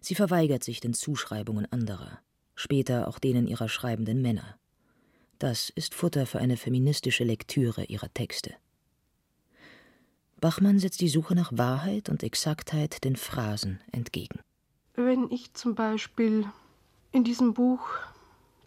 Sie 0.00 0.14
verweigert 0.14 0.64
sich 0.64 0.80
den 0.80 0.94
Zuschreibungen 0.94 1.66
anderer, 1.72 2.20
später 2.54 3.08
auch 3.08 3.18
denen 3.18 3.46
ihrer 3.46 3.68
schreibenden 3.68 4.22
Männer. 4.22 4.58
Das 5.38 5.70
ist 5.70 5.94
Futter 5.94 6.26
für 6.26 6.40
eine 6.40 6.56
feministische 6.56 7.24
Lektüre 7.24 7.84
ihrer 7.84 8.12
Texte. 8.12 8.54
Bachmann 10.40 10.78
setzt 10.78 11.00
die 11.00 11.08
Suche 11.08 11.34
nach 11.34 11.50
Wahrheit 11.52 12.08
und 12.08 12.22
Exaktheit 12.22 13.02
den 13.04 13.16
Phrasen 13.16 13.80
entgegen. 13.92 14.40
Wenn 14.94 15.30
ich 15.30 15.52
zum 15.54 15.74
Beispiel 15.74 16.46
in 17.12 17.24
diesem 17.24 17.54
Buch 17.54 17.88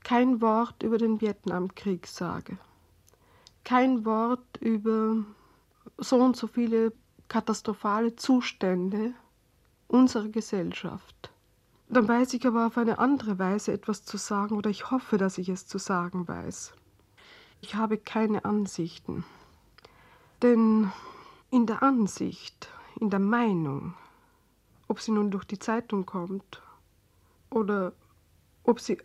kein 0.03 0.41
Wort 0.41 0.83
über 0.83 0.97
den 0.97 1.21
Vietnamkrieg 1.21 2.07
sage, 2.07 2.57
kein 3.63 4.05
Wort 4.05 4.57
über 4.59 5.23
so 5.97 6.17
und 6.17 6.35
so 6.35 6.47
viele 6.47 6.93
katastrophale 7.27 8.15
Zustände 8.15 9.13
unserer 9.87 10.29
Gesellschaft. 10.29 11.31
Dann 11.89 12.07
weiß 12.07 12.33
ich 12.33 12.47
aber 12.47 12.67
auf 12.67 12.77
eine 12.77 12.99
andere 12.99 13.37
Weise 13.37 13.73
etwas 13.73 14.05
zu 14.05 14.17
sagen 14.17 14.55
oder 14.55 14.69
ich 14.69 14.91
hoffe, 14.91 15.17
dass 15.17 15.37
ich 15.37 15.49
es 15.49 15.67
zu 15.67 15.77
sagen 15.77 16.27
weiß. 16.27 16.73
Ich 17.59 17.75
habe 17.75 17.97
keine 17.97 18.45
Ansichten. 18.45 19.25
Denn 20.41 20.91
in 21.51 21.65
der 21.65 21.83
Ansicht, 21.83 22.69
in 22.99 23.09
der 23.09 23.19
Meinung, 23.19 23.93
ob 24.87 24.99
sie 24.99 25.11
nun 25.11 25.31
durch 25.31 25.45
die 25.45 25.59
Zeitung 25.59 26.05
kommt 26.05 26.61
oder 27.49 27.93
ob 28.63 28.79
sie 28.79 28.97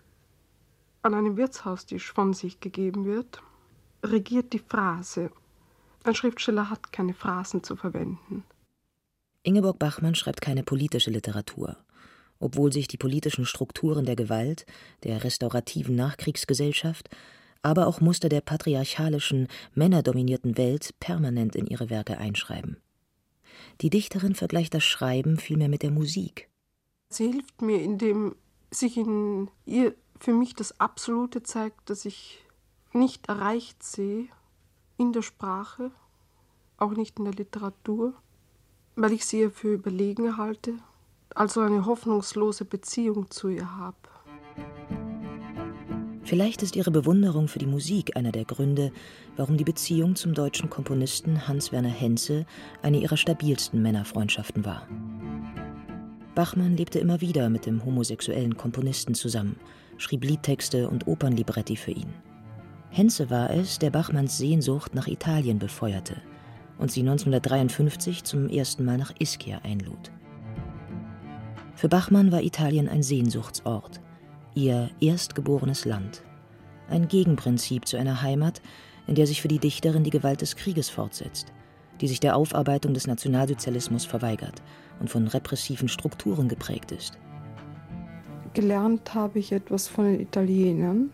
an 1.03 1.15
einem 1.15 1.37
Wirtshaustisch 1.37 2.13
von 2.13 2.33
sich 2.35 2.61
gegeben 2.61 3.05
wird, 3.05 3.43
regiert 4.03 4.53
die 4.53 4.59
Phrase. 4.59 5.31
Ein 6.07 6.15
Schriftsteller 6.15 6.71
hat 6.71 6.93
keine 6.93 7.15
Phrasen 7.15 7.65
zu 7.65 7.75
verwenden. 7.75 8.45
Ingeborg 9.43 9.81
Bachmann 9.81 10.15
schreibt 10.15 10.41
keine 10.41 10.63
politische 10.63 11.11
Literatur, 11.11 11.77
obwohl 12.39 12.73
sich 12.73 12.87
die 12.87 12.97
politischen 12.97 13.45
Strukturen 13.45 14.05
der 14.05 14.15
Gewalt, 14.15 14.67
der 15.03 15.25
restaurativen 15.25 15.97
Nachkriegsgesellschaft, 15.97 17.11
aber 17.63 17.89
auch 17.89 18.01
Muster 18.01 18.29
der 18.29 18.41
patriarchalischen, 18.41 19.49
männerdominierten 19.75 20.57
Welt 20.57 20.95
permanent 21.01 21.57
in 21.57 21.67
ihre 21.67 21.91
Werke 21.91 22.19
einschreiben. 22.19 22.77
Die 23.81 23.91
Dichterin 23.91 24.37
vergleicht 24.37 24.75
das 24.75 24.85
Schreiben 24.85 25.39
vielmehr 25.39 25.69
mit 25.69 25.83
der 25.83 25.91
Musik. 25.91 26.49
Sie 27.09 27.33
hilft 27.33 27.63
mir, 27.63 27.83
indem 27.83 28.37
sich 28.71 28.97
in 28.97 29.51
ihr 29.65 29.93
für 30.21 30.33
mich 30.33 30.55
das 30.55 30.79
Absolute 30.79 31.43
zeigt, 31.43 31.91
dass 31.91 32.05
ich 32.05 32.45
nicht 32.93 33.29
erreicht 33.29 33.83
sie 33.83 34.31
in 34.99 35.13
der 35.13 35.23
Sprache, 35.23 35.91
auch 36.79 36.93
nicht 36.93 37.19
in 37.19 37.25
der 37.25 37.35
Literatur, 37.35 38.15
weil 38.95 39.13
ich 39.13 39.27
sie 39.27 39.51
für 39.51 39.75
überlegen 39.75 40.37
halte, 40.37 40.75
also 41.35 41.61
eine 41.61 41.87
hoffnungslose 41.87 42.65
Beziehung 42.65 43.31
zu 43.31 43.49
ihr 43.49 43.77
habe. 43.77 43.97
Vielleicht 46.25 46.63
ist 46.63 46.75
ihre 46.75 46.91
Bewunderung 46.91 47.47
für 47.47 47.61
die 47.61 47.67
Musik 47.67 48.17
einer 48.17 48.33
der 48.33 48.45
Gründe, 48.45 48.91
warum 49.37 49.57
die 49.57 49.65
Beziehung 49.65 50.17
zum 50.17 50.35
deutschen 50.35 50.69
Komponisten 50.69 51.47
Hans-Werner 51.47 51.89
Henze 51.89 52.47
eine 52.83 52.99
ihrer 52.99 53.17
stabilsten 53.17 53.81
Männerfreundschaften 53.81 54.65
war. 54.65 54.89
Bachmann 56.35 56.77
lebte 56.77 56.99
immer 56.99 57.21
wieder 57.21 57.49
mit 57.49 57.65
dem 57.65 57.85
homosexuellen 57.85 58.57
Komponisten 58.57 59.15
zusammen, 59.15 59.57
schrieb 59.99 60.25
Liedtexte 60.25 60.89
und 60.89 61.07
Opernlibretti 61.07 61.77
für 61.77 61.93
ihn. 61.93 62.13
Henze 62.91 63.31
war 63.31 63.51
es, 63.51 63.79
der 63.79 63.91
Bachmanns 63.91 64.39
Sehnsucht 64.39 64.95
nach 64.95 65.07
Italien 65.07 65.59
befeuerte 65.59 66.17
und 66.79 66.91
sie 66.91 67.01
1953 67.01 68.25
zum 68.25 68.49
ersten 68.49 68.85
Mal 68.85 68.99
nach 68.99 69.13
Ischia 69.19 69.61
einlud. 69.63 70.11
Für 71.75 71.89
Bachmann 71.89 72.33
war 72.33 72.43
Italien 72.43 72.89
ein 72.89 73.03
Sehnsuchtsort, 73.03 74.01
ihr 74.55 74.91
erstgeborenes 75.01 75.85
Land, 75.85 76.23
ein 76.89 77.09
Gegenprinzip 77.09 77.87
zu 77.87 77.99
einer 77.99 78.23
Heimat, 78.23 78.63
in 79.07 79.15
der 79.15 79.27
sich 79.27 79.43
für 79.43 79.49
die 79.49 79.59
Dichterin 79.59 80.05
die 80.05 80.11
Gewalt 80.11 80.41
des 80.41 80.57
Krieges 80.57 80.89
fortsetzt, 80.89 81.53
die 82.01 82.09
sich 82.09 82.21
der 82.21 82.37
Aufarbeitung 82.37 82.95
des 82.95 83.07
Nationalsozialismus 83.07 84.05
verweigert 84.05 84.63
und 85.01 85.11
von 85.11 85.27
repressiven 85.27 85.89
Strukturen 85.89 86.49
geprägt 86.49 86.93
ist. 86.93 87.19
Gelernt 88.55 89.15
habe 89.15 89.39
ich 89.39 89.53
etwas 89.53 89.87
von 89.87 90.07
den 90.07 90.21
Italienern, 90.21 91.11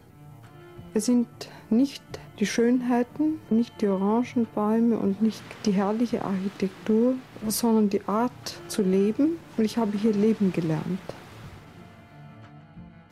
es 0.94 1.06
sind 1.06 1.26
nicht 1.72 2.02
die 2.38 2.46
Schönheiten, 2.46 3.40
nicht 3.50 3.80
die 3.80 3.88
Orangenbäume 3.88 4.98
und 4.98 5.22
nicht 5.22 5.42
die 5.66 5.72
herrliche 5.72 6.24
Architektur, 6.24 7.14
sondern 7.48 7.90
die 7.90 8.06
Art 8.06 8.60
zu 8.68 8.82
leben. 8.82 9.38
Und 9.56 9.64
ich 9.64 9.78
habe 9.78 9.96
hier 9.96 10.12
leben 10.12 10.52
gelernt. 10.52 11.00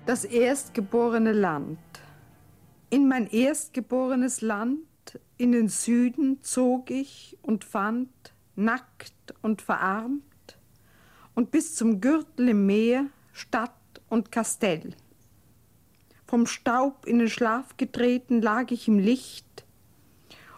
Das 0.07 0.25
erstgeborene 0.25 1.33
Land. 1.33 1.79
In 2.91 3.09
mein 3.09 3.29
erstgeborenes 3.29 4.41
Land, 4.41 4.81
in 5.37 5.53
den 5.53 5.69
Süden, 5.69 6.43
zog 6.43 6.91
ich 6.91 7.39
und 7.43 7.65
fand, 7.65 8.09
nackt 8.57 9.35
und 9.43 9.63
verarmt, 9.63 10.23
und 11.35 11.51
bis 11.51 11.77
zum 11.77 12.01
Gürtel 12.01 12.49
im 12.49 12.67
Meer 12.67 13.07
Stadt 13.33 13.73
und 14.09 14.33
Kastell. 14.33 14.95
Vom 16.31 16.47
Staub 16.47 17.07
in 17.07 17.19
den 17.19 17.29
Schlaf 17.29 17.77
getreten 17.77 18.41
lag 18.41 18.71
ich 18.71 18.87
im 18.87 19.01
Licht, 19.01 19.65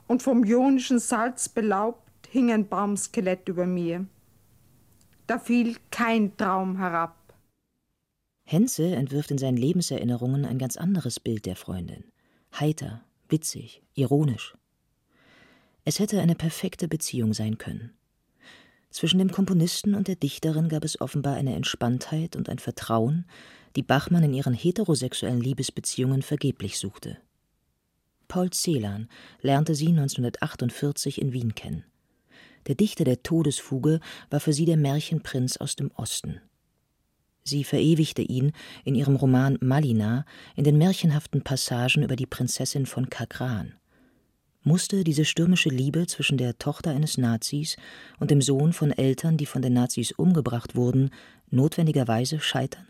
und 0.07 0.23
vom 0.23 0.45
ionischen 0.45 0.99
Salz 0.99 1.49
belaubt 1.49 2.29
hing 2.29 2.53
ein 2.53 2.69
Baumskelett 2.69 3.49
über 3.49 3.65
mir. 3.65 4.05
da 5.27 5.39
fiel 5.39 5.79
kein 5.91 6.37
Traum 6.37 6.77
herab. 6.77 7.17
Henze 8.45 8.95
entwirft 8.95 9.31
in 9.31 9.39
seinen 9.39 9.57
Lebenserinnerungen 9.57 10.45
ein 10.45 10.59
ganz 10.59 10.77
anderes 10.77 11.19
Bild 11.19 11.47
der 11.47 11.57
Freundin. 11.57 12.05
Heiter, 12.61 13.01
witzig, 13.31 13.83
ironisch. 13.95 14.55
Es 15.87 16.01
hätte 16.01 16.21
eine 16.21 16.35
perfekte 16.35 16.87
Beziehung 16.87 17.33
sein 17.33 17.57
können. 17.57 17.95
Zwischen 18.91 19.19
dem 19.19 19.33
Komponisten 19.33 19.95
und 19.95 20.07
der 20.07 20.17
Dichterin 20.17 20.69
gab 20.69 20.85
es 20.85 21.01
offenbar 21.01 21.37
eine 21.37 21.55
Entspanntheit 21.55 22.37
und 22.37 22.51
ein 22.51 22.59
Vertrauen, 22.59 23.25
die 23.77 23.83
Bachmann 23.83 24.25
in 24.25 24.35
ihren 24.35 24.55
heterosexuellen 24.55 25.41
Liebesbeziehungen 25.41 26.23
vergeblich 26.23 26.79
suchte. 26.79 27.19
Paul 28.29 28.51
Celan 28.51 29.09
lernte 29.41 29.75
sie 29.75 29.89
1948 29.89 31.21
in 31.21 31.33
Wien 31.33 31.55
kennen. 31.55 31.85
Der 32.67 32.75
Dichter 32.75 33.05
der 33.05 33.23
Todesfuge 33.23 34.01
war 34.31 34.41
für 34.41 34.53
sie 34.53 34.65
der 34.65 34.77
Märchenprinz 34.77 35.57
aus 35.57 35.77
dem 35.77 35.91
Osten. 35.97 36.41
Sie 37.45 37.65
verewigte 37.65 38.23
ihn 38.23 38.53
in 38.85 38.95
ihrem 38.95 39.17
Roman 39.17 39.59
Malina 39.61 40.25
in 40.55 40.65
den 40.65 40.79
märchenhaften 40.79 41.43
Passagen 41.43 42.05
über 42.05 42.15
die 42.15 42.27
Prinzessin 42.27 42.87
von 42.87 43.11
Kagran 43.11 43.75
musste 44.65 45.05
diese 45.05 45.25
stürmische 45.25 45.69
Liebe 45.69 46.07
zwischen 46.07 46.39
der 46.39 46.59
Tochter 46.59 46.91
eines 46.91 47.19
Nazis 47.19 47.77
und 48.19 48.31
dem 48.31 48.41
Sohn 48.41 48.73
von 48.73 48.93
Eltern, 48.93 49.37
die 49.37 49.47
von 49.47 49.63
den 49.63 49.73
Nazis 49.73 50.13
umgebracht 50.13 50.77
wurden, 50.77 51.11
notwendigerweise 51.51 52.41
scheitern? 52.41 52.87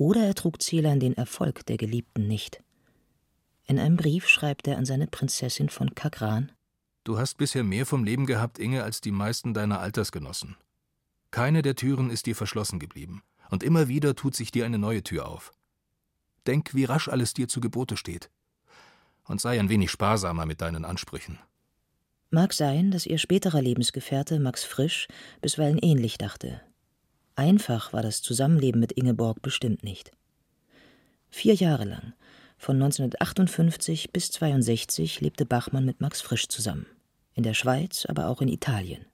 Oder 0.00 0.22
ertrug 0.22 0.62
Celan 0.62 0.98
den 0.98 1.14
Erfolg 1.14 1.66
der 1.66 1.76
Geliebten 1.76 2.26
nicht? 2.26 2.62
In 3.66 3.78
einem 3.78 3.98
Brief 3.98 4.26
schreibt 4.26 4.66
er 4.66 4.78
an 4.78 4.86
seine 4.86 5.06
Prinzessin 5.06 5.68
von 5.68 5.94
Kagran: 5.94 6.52
Du 7.04 7.18
hast 7.18 7.36
bisher 7.36 7.64
mehr 7.64 7.84
vom 7.84 8.02
Leben 8.02 8.24
gehabt, 8.24 8.58
Inge, 8.58 8.82
als 8.82 9.02
die 9.02 9.10
meisten 9.10 9.52
deiner 9.52 9.78
Altersgenossen. 9.78 10.56
Keine 11.30 11.60
der 11.60 11.74
Türen 11.74 12.08
ist 12.08 12.24
dir 12.24 12.34
verschlossen 12.34 12.78
geblieben, 12.78 13.22
und 13.50 13.62
immer 13.62 13.88
wieder 13.88 14.14
tut 14.16 14.34
sich 14.34 14.50
dir 14.50 14.64
eine 14.64 14.78
neue 14.78 15.02
Tür 15.02 15.28
auf. 15.28 15.52
Denk, 16.46 16.74
wie 16.74 16.84
rasch 16.84 17.08
alles 17.08 17.34
dir 17.34 17.48
zu 17.48 17.60
Gebote 17.60 17.98
steht 17.98 18.30
und 19.26 19.38
sei 19.38 19.60
ein 19.60 19.68
wenig 19.68 19.90
sparsamer 19.90 20.46
mit 20.46 20.62
deinen 20.62 20.86
Ansprüchen. 20.86 21.38
Mag 22.30 22.54
sein, 22.54 22.90
dass 22.90 23.04
ihr 23.04 23.18
späterer 23.18 23.60
Lebensgefährte 23.60 24.40
Max 24.40 24.64
Frisch 24.64 25.08
bisweilen 25.42 25.78
ähnlich 25.78 26.16
dachte. 26.16 26.62
Einfach 27.40 27.94
war 27.94 28.02
das 28.02 28.20
Zusammenleben 28.20 28.82
mit 28.82 28.92
Ingeborg 28.92 29.40
bestimmt 29.40 29.82
nicht. 29.82 30.12
Vier 31.30 31.54
Jahre 31.54 31.86
lang, 31.86 32.12
von 32.58 32.76
1958 32.76 34.12
bis 34.12 34.26
1962, 34.26 35.22
lebte 35.22 35.46
Bachmann 35.46 35.86
mit 35.86 36.02
Max 36.02 36.20
Frisch 36.20 36.48
zusammen. 36.48 36.84
In 37.32 37.42
der 37.42 37.54
Schweiz, 37.54 38.04
aber 38.04 38.28
auch 38.28 38.42
in 38.42 38.48
Italien. 38.48 39.06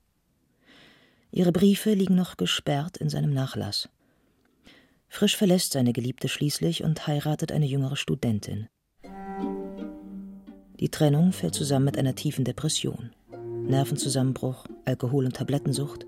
Ihre 1.30 1.52
Briefe 1.52 1.94
liegen 1.94 2.16
noch 2.16 2.36
gesperrt 2.36 2.96
in 2.96 3.10
seinem 3.10 3.32
Nachlass. 3.32 3.88
Frisch 5.06 5.36
verlässt 5.36 5.74
seine 5.74 5.92
Geliebte 5.92 6.28
schließlich 6.28 6.82
und 6.82 7.06
heiratet 7.06 7.52
eine 7.52 7.66
jüngere 7.66 7.94
Studentin. 7.94 8.66
Die 10.80 10.90
Trennung 10.90 11.30
fällt 11.30 11.54
zusammen 11.54 11.84
mit 11.84 11.96
einer 11.96 12.16
tiefen 12.16 12.44
Depression. 12.44 13.12
Nervenzusammenbruch, 13.68 14.66
Alkohol- 14.84 15.26
und 15.26 15.36
Tablettensucht, 15.36 16.06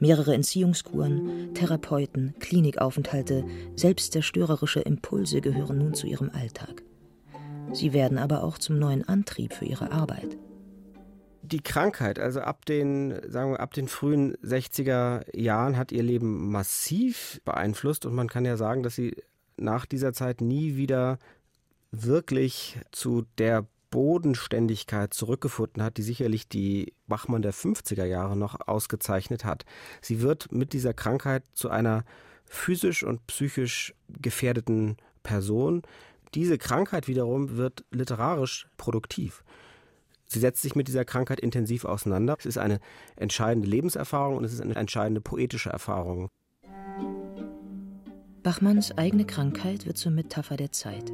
mehrere 0.00 0.34
Entziehungskuren, 0.34 1.54
Therapeuten, 1.54 2.34
Klinikaufenthalte, 2.40 3.44
selbstzerstörerische 3.76 4.80
Impulse 4.80 5.40
gehören 5.40 5.78
nun 5.78 5.94
zu 5.94 6.06
ihrem 6.06 6.30
Alltag. 6.30 6.82
Sie 7.72 7.92
werden 7.92 8.18
aber 8.18 8.42
auch 8.42 8.58
zum 8.58 8.78
neuen 8.78 9.06
Antrieb 9.06 9.52
für 9.52 9.64
ihre 9.64 9.92
Arbeit. 9.92 10.36
Die 11.42 11.62
Krankheit, 11.62 12.18
also 12.18 12.40
ab 12.40 12.64
den, 12.64 13.14
sagen 13.28 13.52
wir, 13.52 13.60
ab 13.60 13.74
den 13.74 13.88
frühen 13.88 14.36
60er 14.36 15.24
Jahren 15.36 15.76
hat 15.76 15.92
ihr 15.92 16.02
Leben 16.02 16.50
massiv 16.50 17.40
beeinflusst 17.44 18.06
und 18.06 18.14
man 18.14 18.28
kann 18.28 18.44
ja 18.44 18.56
sagen, 18.56 18.82
dass 18.82 18.94
sie 18.94 19.16
nach 19.56 19.86
dieser 19.86 20.12
Zeit 20.12 20.40
nie 20.40 20.76
wieder 20.76 21.18
wirklich 21.90 22.78
zu 22.92 23.24
der 23.38 23.66
Bodenständigkeit 23.90 25.12
zurückgefunden 25.12 25.82
hat, 25.82 25.96
die 25.96 26.02
sicherlich 26.02 26.48
die 26.48 26.94
Bachmann 27.06 27.42
der 27.42 27.52
50er 27.52 28.04
Jahre 28.04 28.36
noch 28.36 28.56
ausgezeichnet 28.66 29.44
hat. 29.44 29.64
Sie 30.00 30.20
wird 30.20 30.52
mit 30.52 30.72
dieser 30.72 30.94
Krankheit 30.94 31.44
zu 31.52 31.70
einer 31.70 32.04
physisch 32.46 33.04
und 33.04 33.26
psychisch 33.26 33.94
gefährdeten 34.08 34.96
Person. 35.22 35.82
Diese 36.34 36.58
Krankheit 36.58 37.08
wiederum 37.08 37.56
wird 37.56 37.84
literarisch 37.90 38.68
produktiv. 38.76 39.44
Sie 40.26 40.38
setzt 40.38 40.62
sich 40.62 40.76
mit 40.76 40.86
dieser 40.86 41.04
Krankheit 41.04 41.40
intensiv 41.40 41.84
auseinander. 41.84 42.36
Es 42.38 42.46
ist 42.46 42.58
eine 42.58 42.78
entscheidende 43.16 43.68
Lebenserfahrung 43.68 44.36
und 44.36 44.44
es 44.44 44.52
ist 44.52 44.60
eine 44.60 44.76
entscheidende 44.76 45.20
poetische 45.20 45.70
Erfahrung. 45.70 46.28
Bachmanns 48.42 48.96
eigene 48.96 49.26
Krankheit 49.26 49.86
wird 49.86 49.98
zur 49.98 50.12
Metapher 50.12 50.56
der 50.56 50.72
Zeit. 50.72 51.12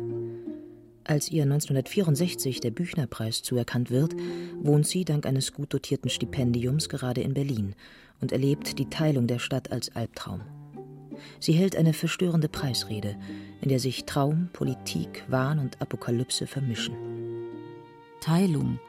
Als 1.09 1.31
ihr 1.31 1.45
1964 1.45 2.59
der 2.59 2.73
Büchnerpreis 2.73 3.41
zuerkannt 3.43 3.91
wird, 3.91 4.17
wohnt 4.61 4.89
sie 4.89 5.05
dank 5.05 5.25
eines 5.25 5.53
gut 5.53 5.73
dotierten 5.73 6.11
Stipendiums 6.11 6.89
gerade 6.89 7.21
in 7.21 7.33
Berlin 7.33 7.77
und 8.21 8.33
erlebt 8.33 8.81
die 8.81 8.91
Teilung 8.91 9.29
der 9.29 9.39
Stadt 9.39 9.71
als 9.71 9.95
Albtraum. 9.95 10.41
Sie 11.39 11.53
hält 11.53 11.77
eine 11.77 11.93
verstörende 11.93 12.49
Preisrede, 12.49 13.17
in 13.61 13.69
der 13.69 13.79
sich 13.79 14.05
Traum, 14.05 14.49
Politik, 14.53 15.23
Wahn 15.29 15.61
und 15.61 15.81
Apokalypse 15.81 16.49
vermischen. 16.49 16.97
Teilung, 18.21 18.81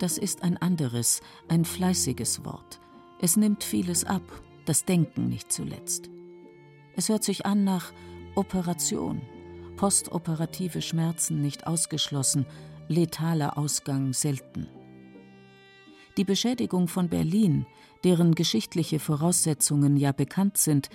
das 0.00 0.18
ist 0.18 0.42
ein 0.42 0.56
anderes, 0.56 1.20
ein 1.46 1.64
fleißiges 1.64 2.44
Wort. 2.44 2.80
Es 3.20 3.36
nimmt 3.36 3.62
vieles 3.62 4.04
ab, 4.04 4.22
das 4.64 4.84
Denken 4.84 5.28
nicht 5.28 5.52
zuletzt. 5.52 6.10
Es 6.96 7.08
hört 7.08 7.22
sich 7.22 7.46
an 7.46 7.62
nach 7.62 7.92
Operation, 8.34 9.22
postoperative 9.84 10.80
Schmerzen 10.80 11.42
nicht 11.42 11.66
ausgeschlossen, 11.66 12.46
letaler 12.88 13.58
Ausgang 13.58 14.14
selten. 14.14 14.66
Die 16.16 16.24
Beschädigung 16.24 16.88
von 16.88 17.10
Berlin, 17.10 17.66
deren 18.02 18.34
geschichtliche 18.34 18.98
Voraussetzungen 18.98 19.98
ja 19.98 20.12
bekannt 20.12 20.56
sind, 20.56 20.88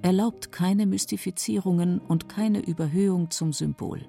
erlaubt 0.00 0.52
keine 0.52 0.86
Mystifizierungen 0.86 1.98
und 1.98 2.28
keine 2.28 2.64
Überhöhung 2.64 3.32
zum 3.32 3.52
Symbol. 3.52 4.06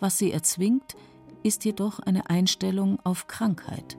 Was 0.00 0.16
sie 0.16 0.32
erzwingt, 0.32 0.96
ist 1.42 1.66
jedoch 1.66 1.98
eine 1.98 2.30
Einstellung 2.30 2.98
auf 3.04 3.26
Krankheit. 3.26 3.98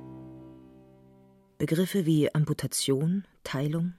Begriffe 1.60 2.08
wie 2.08 2.34
Amputation, 2.34 3.28
Teilung, 3.44 3.94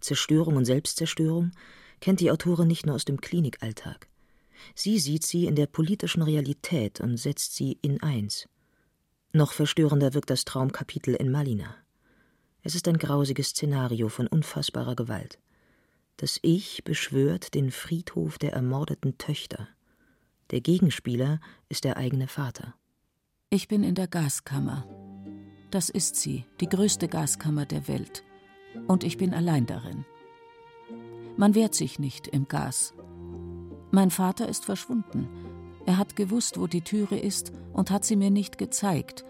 Zerstörung 0.00 0.56
und 0.56 0.64
Selbstzerstörung 0.64 1.52
kennt 2.00 2.18
die 2.18 2.32
Autorin 2.32 2.66
nicht 2.66 2.86
nur 2.86 2.96
aus 2.96 3.04
dem 3.04 3.20
Klinikalltag. 3.20 4.08
Sie 4.74 4.98
sieht 4.98 5.24
sie 5.24 5.46
in 5.46 5.54
der 5.54 5.66
politischen 5.66 6.22
Realität 6.22 7.00
und 7.00 7.16
setzt 7.16 7.54
sie 7.54 7.78
in 7.82 8.02
eins. 8.02 8.48
Noch 9.32 9.52
verstörender 9.52 10.14
wirkt 10.14 10.30
das 10.30 10.44
Traumkapitel 10.44 11.14
in 11.14 11.30
Malina. 11.30 11.74
Es 12.62 12.74
ist 12.74 12.88
ein 12.88 12.98
grausiges 12.98 13.48
Szenario 13.48 14.08
von 14.08 14.26
unfassbarer 14.26 14.96
Gewalt. 14.96 15.38
Das 16.16 16.38
Ich 16.42 16.84
beschwört 16.84 17.54
den 17.54 17.70
Friedhof 17.70 18.38
der 18.38 18.52
ermordeten 18.52 19.18
Töchter. 19.18 19.68
Der 20.50 20.60
Gegenspieler 20.60 21.40
ist 21.68 21.84
der 21.84 21.96
eigene 21.96 22.28
Vater. 22.28 22.74
Ich 23.50 23.68
bin 23.68 23.82
in 23.82 23.94
der 23.94 24.06
Gaskammer. 24.06 24.86
Das 25.70 25.90
ist 25.90 26.16
sie, 26.16 26.44
die 26.60 26.68
größte 26.68 27.08
Gaskammer 27.08 27.66
der 27.66 27.88
Welt. 27.88 28.22
Und 28.86 29.02
ich 29.02 29.18
bin 29.18 29.34
allein 29.34 29.66
darin. 29.66 30.04
Man 31.36 31.54
wehrt 31.54 31.74
sich 31.74 31.98
nicht 31.98 32.28
im 32.28 32.46
Gas. 32.46 32.94
Mein 33.94 34.10
Vater 34.10 34.48
ist 34.48 34.64
verschwunden. 34.64 35.28
Er 35.86 35.98
hat 35.98 36.16
gewusst, 36.16 36.58
wo 36.58 36.66
die 36.66 36.80
Türe 36.80 37.16
ist 37.16 37.52
und 37.72 37.92
hat 37.92 38.04
sie 38.04 38.16
mir 38.16 38.30
nicht 38.32 38.58
gezeigt. 38.58 39.24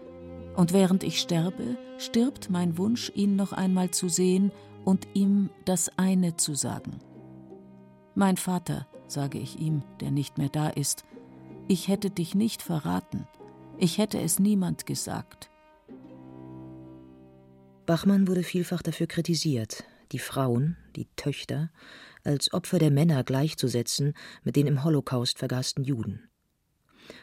Und 0.55 0.73
während 0.73 1.03
ich 1.03 1.21
sterbe, 1.21 1.77
stirbt 1.99 2.49
mein 2.49 2.75
Wunsch, 2.79 3.11
ihn 3.13 3.35
noch 3.35 3.53
einmal 3.53 3.91
zu 3.91 4.09
sehen 4.09 4.51
und 4.83 5.07
ihm 5.13 5.51
das 5.65 5.99
eine 5.99 6.35
zu 6.37 6.55
sagen. 6.55 6.99
Mein 8.15 8.37
Vater, 8.37 8.87
sage 9.05 9.37
ich 9.37 9.59
ihm, 9.59 9.83
der 9.99 10.09
nicht 10.09 10.39
mehr 10.39 10.49
da 10.49 10.69
ist, 10.69 11.05
ich 11.67 11.87
hätte 11.87 12.09
dich 12.09 12.33
nicht 12.33 12.63
verraten, 12.63 13.27
ich 13.77 13.99
hätte 13.99 14.19
es 14.19 14.39
niemand 14.39 14.87
gesagt. 14.87 15.51
Bachmann 17.85 18.27
wurde 18.27 18.41
vielfach 18.41 18.81
dafür 18.81 19.05
kritisiert, 19.05 19.83
die 20.11 20.17
Frauen, 20.17 20.75
die 20.95 21.07
Töchter, 21.15 21.71
als 22.23 22.53
Opfer 22.53 22.79
der 22.79 22.91
Männer 22.91 23.23
gleichzusetzen 23.23 24.13
mit 24.43 24.55
den 24.55 24.67
im 24.67 24.83
Holocaust 24.83 25.37
vergasten 25.37 25.83
Juden. 25.83 26.29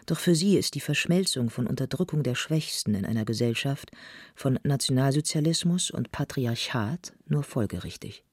Doch 0.06 0.18
für 0.18 0.34
sie 0.34 0.56
ist 0.56 0.74
die 0.74 0.80
Verschmelzung 0.80 1.50
von 1.50 1.66
Unterdrückung 1.66 2.22
der 2.22 2.34
Schwächsten 2.34 2.94
in 2.94 3.04
einer 3.04 3.24
Gesellschaft, 3.24 3.90
von 4.34 4.58
Nationalsozialismus 4.62 5.90
und 5.90 6.12
Patriarchat 6.12 7.14
nur 7.26 7.42
folgerichtig. 7.42 8.24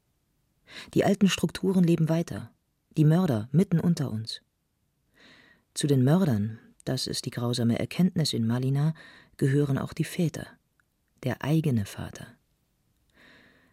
Die 0.94 1.04
alten 1.04 1.28
Strukturen 1.28 1.84
leben 1.84 2.10
weiter, 2.10 2.52
die 2.98 3.06
Mörder 3.06 3.50
mitten 3.52 3.80
unter 3.80 4.12
uns. 4.12 4.42
Zu 5.74 5.88
den 5.88 6.04
Mördern, 6.04 6.60
das 6.86 7.08
ist 7.08 7.26
die 7.26 7.32
grausame 7.32 7.80
Erkenntnis 7.80 8.34
in 8.34 8.46
Malina, 8.46 8.94
gehören 9.38 9.78
auch 9.78 9.94
die 9.94 10.04
Väter, 10.04 10.48
der 11.24 11.44
eigene 11.44 11.86
Vater. 11.86 12.28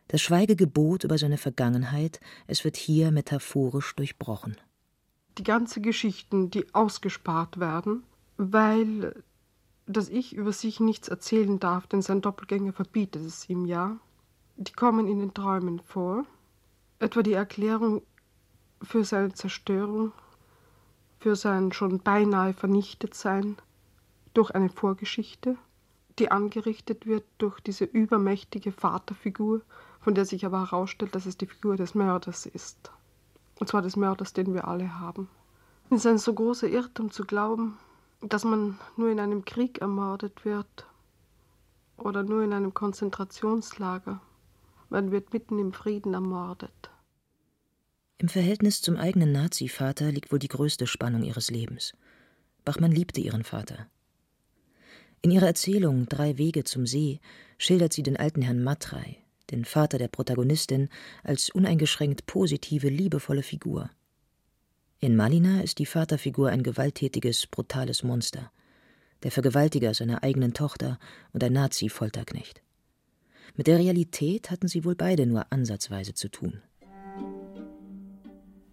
Das 0.09 0.23
Schweigegebot 0.23 1.03
über 1.03 1.19
seine 1.19 1.39
Vergangenheit, 1.39 2.21
es 2.47 2.65
wird 2.65 2.77
hier 2.77 3.11
metaphorisch 3.11 3.95
durchbrochen. 3.97 4.57
Die 5.39 5.43
ganze 5.43 5.81
Geschichten, 5.81 6.51
die 6.51 6.73
ausgespart 6.75 7.59
werden, 7.59 8.05
weil 8.37 9.23
das 9.87 10.09
Ich 10.09 10.35
über 10.35 10.53
sich 10.53 10.81
nichts 10.81 11.09
erzählen 11.09 11.59
darf, 11.59 11.87
denn 11.87 12.03
sein 12.03 12.21
Doppelgänger 12.21 12.73
verbietet 12.73 13.25
es 13.25 13.49
ihm 13.49 13.67
ja, 13.67 13.99
die 14.57 14.73
kommen 14.73 15.07
in 15.07 15.19
den 15.19 15.35
Träumen 15.35 15.81
vor. 15.81 16.25
Etwa 16.99 17.23
die 17.23 17.35
Erklärung 17.35 18.03
für 18.83 19.05
seine 19.05 19.33
Zerstörung, 19.35 20.13
für 21.19 21.37
sein 21.37 21.73
schon 21.73 21.99
beinahe 21.99 22.55
vernichtet 22.55 23.15
sein 23.15 23.57
durch 24.35 24.51
eine 24.53 24.69
Vorgeschichte, 24.69 25.57
die 26.19 26.31
angerichtet 26.31 27.07
wird 27.07 27.25
durch 27.39 27.61
diese 27.61 27.85
übermächtige 27.85 28.73
Vaterfigur, 28.73 29.63
von 30.07 30.15
der 30.15 30.25
sich 30.25 30.47
aber 30.47 30.61
herausstellt, 30.61 31.17
dass 31.17 31.27
es 31.27 31.37
die 31.37 31.49
Figur 31.49 31.77
des 31.77 31.97
Mörders 31.97 32.47
ist. 32.47 32.93
Und 33.59 33.69
zwar 33.69 33.83
des 33.83 33.97
Mörders, 33.97 34.33
den 34.33 34.55
wir 34.55 34.69
alle 34.69 35.01
haben. 35.01 35.29
Es 35.91 35.97
ist 35.97 36.07
ein 36.07 36.19
so 36.19 36.33
großer 36.33 36.69
Irrtum 36.69 37.11
zu 37.11 37.25
glauben, 37.25 37.77
dass 38.21 38.45
man 38.45 38.79
nur 38.97 39.11
in 39.11 39.19
einem 39.19 39.45
Krieg 39.45 39.79
ermordet 39.79 40.45
wird 40.45 40.87
oder 41.97 42.23
nur 42.23 42.45
in 42.45 42.53
einem 42.53 42.73
Konzentrationslager. 42.73 44.21
Man 44.91 45.11
wird 45.11 45.33
mitten 45.33 45.59
im 45.59 45.73
Frieden 45.73 46.15
ermordet. 46.15 46.89
Im 48.19 48.29
Verhältnis 48.29 48.81
zum 48.83 48.97
eigenen 48.97 49.33
Nazi-Vater 49.33 50.13
liegt 50.13 50.31
wohl 50.31 50.39
die 50.39 50.47
größte 50.47 50.87
Spannung 50.87 51.25
ihres 51.25 51.51
Lebens. 51.51 51.95
Bachmann 52.65 52.93
liebte 52.93 53.21
ihren 53.21 53.43
Vater. 53.43 53.89
In 55.21 55.33
ihrer 55.33 55.49
Erzählung 55.49 56.09
Drei 56.09 56.39
Wege 56.39 56.63
zum 56.63 56.87
See 56.87 57.19
schildert 57.59 57.93
sie 57.93 58.05
den 58.05 58.17
alten 58.17 58.43
Herrn 58.43 58.63
Matrei, 58.63 59.26
den 59.51 59.65
Vater 59.65 59.99
der 59.99 60.09
Protagonistin, 60.09 60.89
als 61.23 61.51
uneingeschränkt 61.51 62.27
positive, 62.27 62.89
liebevolle 62.89 63.43
Figur. 63.43 63.91
In 64.99 65.15
Malina 65.15 65.61
ist 65.61 65.79
die 65.79 65.87
Vaterfigur 65.87 66.49
ein 66.49 66.63
gewalttätiges, 66.63 67.47
brutales 67.47 68.03
Monster, 68.03 68.51
der 69.23 69.31
Vergewaltiger 69.31 69.93
seiner 69.95 70.23
eigenen 70.23 70.55
Tochter 70.55 70.99
und 71.33 71.45
ein 71.45 71.53
Nazi-Folterknecht. 71.53 72.63
Mit 73.57 73.67
der 73.67 73.79
Realität 73.79 74.51
hatten 74.51 74.69
sie 74.69 74.85
wohl 74.85 74.95
beide 74.95 75.27
nur 75.27 75.51
ansatzweise 75.51 76.15
zu 76.15 76.29
tun. 76.29 76.63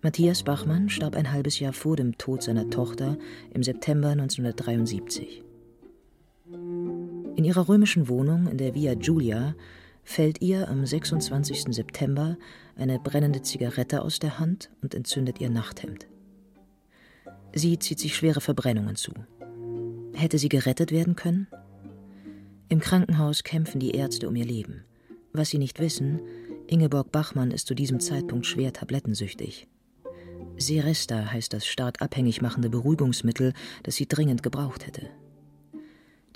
Matthias 0.01 0.43
Bachmann 0.43 0.89
starb 0.89 1.15
ein 1.15 1.31
halbes 1.31 1.59
Jahr 1.59 1.71
vor 1.71 1.95
dem 1.95 2.17
Tod 2.17 2.43
seiner 2.43 2.69
Tochter 2.69 3.17
im 3.53 3.63
September 3.63 4.09
1973. 4.09 5.43
In 6.51 7.45
ihrer 7.45 7.69
römischen 7.69 8.09
Wohnung 8.09 8.47
in 8.47 8.57
der 8.57 8.75
Via 8.75 8.95
Giulia 8.95 9.55
fällt 10.03 10.41
ihr 10.41 10.67
am 10.69 10.85
26. 10.85 11.73
September 11.73 12.37
eine 12.75 12.99
brennende 12.99 13.41
Zigarette 13.41 14.01
aus 14.01 14.19
der 14.19 14.39
Hand 14.39 14.69
und 14.81 14.93
entzündet 14.95 15.39
ihr 15.41 15.49
Nachthemd. 15.49 16.07
Sie 17.53 17.77
zieht 17.79 17.99
sich 17.99 18.15
schwere 18.15 18.41
Verbrennungen 18.41 18.95
zu. 18.95 19.13
Hätte 20.13 20.37
sie 20.37 20.49
gerettet 20.49 20.91
werden 20.91 21.15
können? 21.15 21.47
Im 22.69 22.79
Krankenhaus 22.79 23.43
kämpfen 23.43 23.79
die 23.79 23.91
Ärzte 23.91 24.27
um 24.27 24.35
ihr 24.35 24.45
Leben. 24.45 24.83
Was 25.31 25.49
sie 25.49 25.57
nicht 25.57 25.79
wissen, 25.79 26.19
Ingeborg 26.67 27.11
Bachmann 27.11 27.51
ist 27.51 27.67
zu 27.67 27.75
diesem 27.75 27.99
Zeitpunkt 27.99 28.45
schwer 28.45 28.73
tablettensüchtig. 28.73 29.67
Seresta 30.57 31.31
heißt 31.31 31.53
das 31.53 31.65
stark 31.65 32.01
abhängig 32.01 32.41
machende 32.41 32.69
Beruhigungsmittel, 32.69 33.53
das 33.83 33.95
sie 33.95 34.07
dringend 34.07 34.43
gebraucht 34.43 34.85
hätte. 34.85 35.09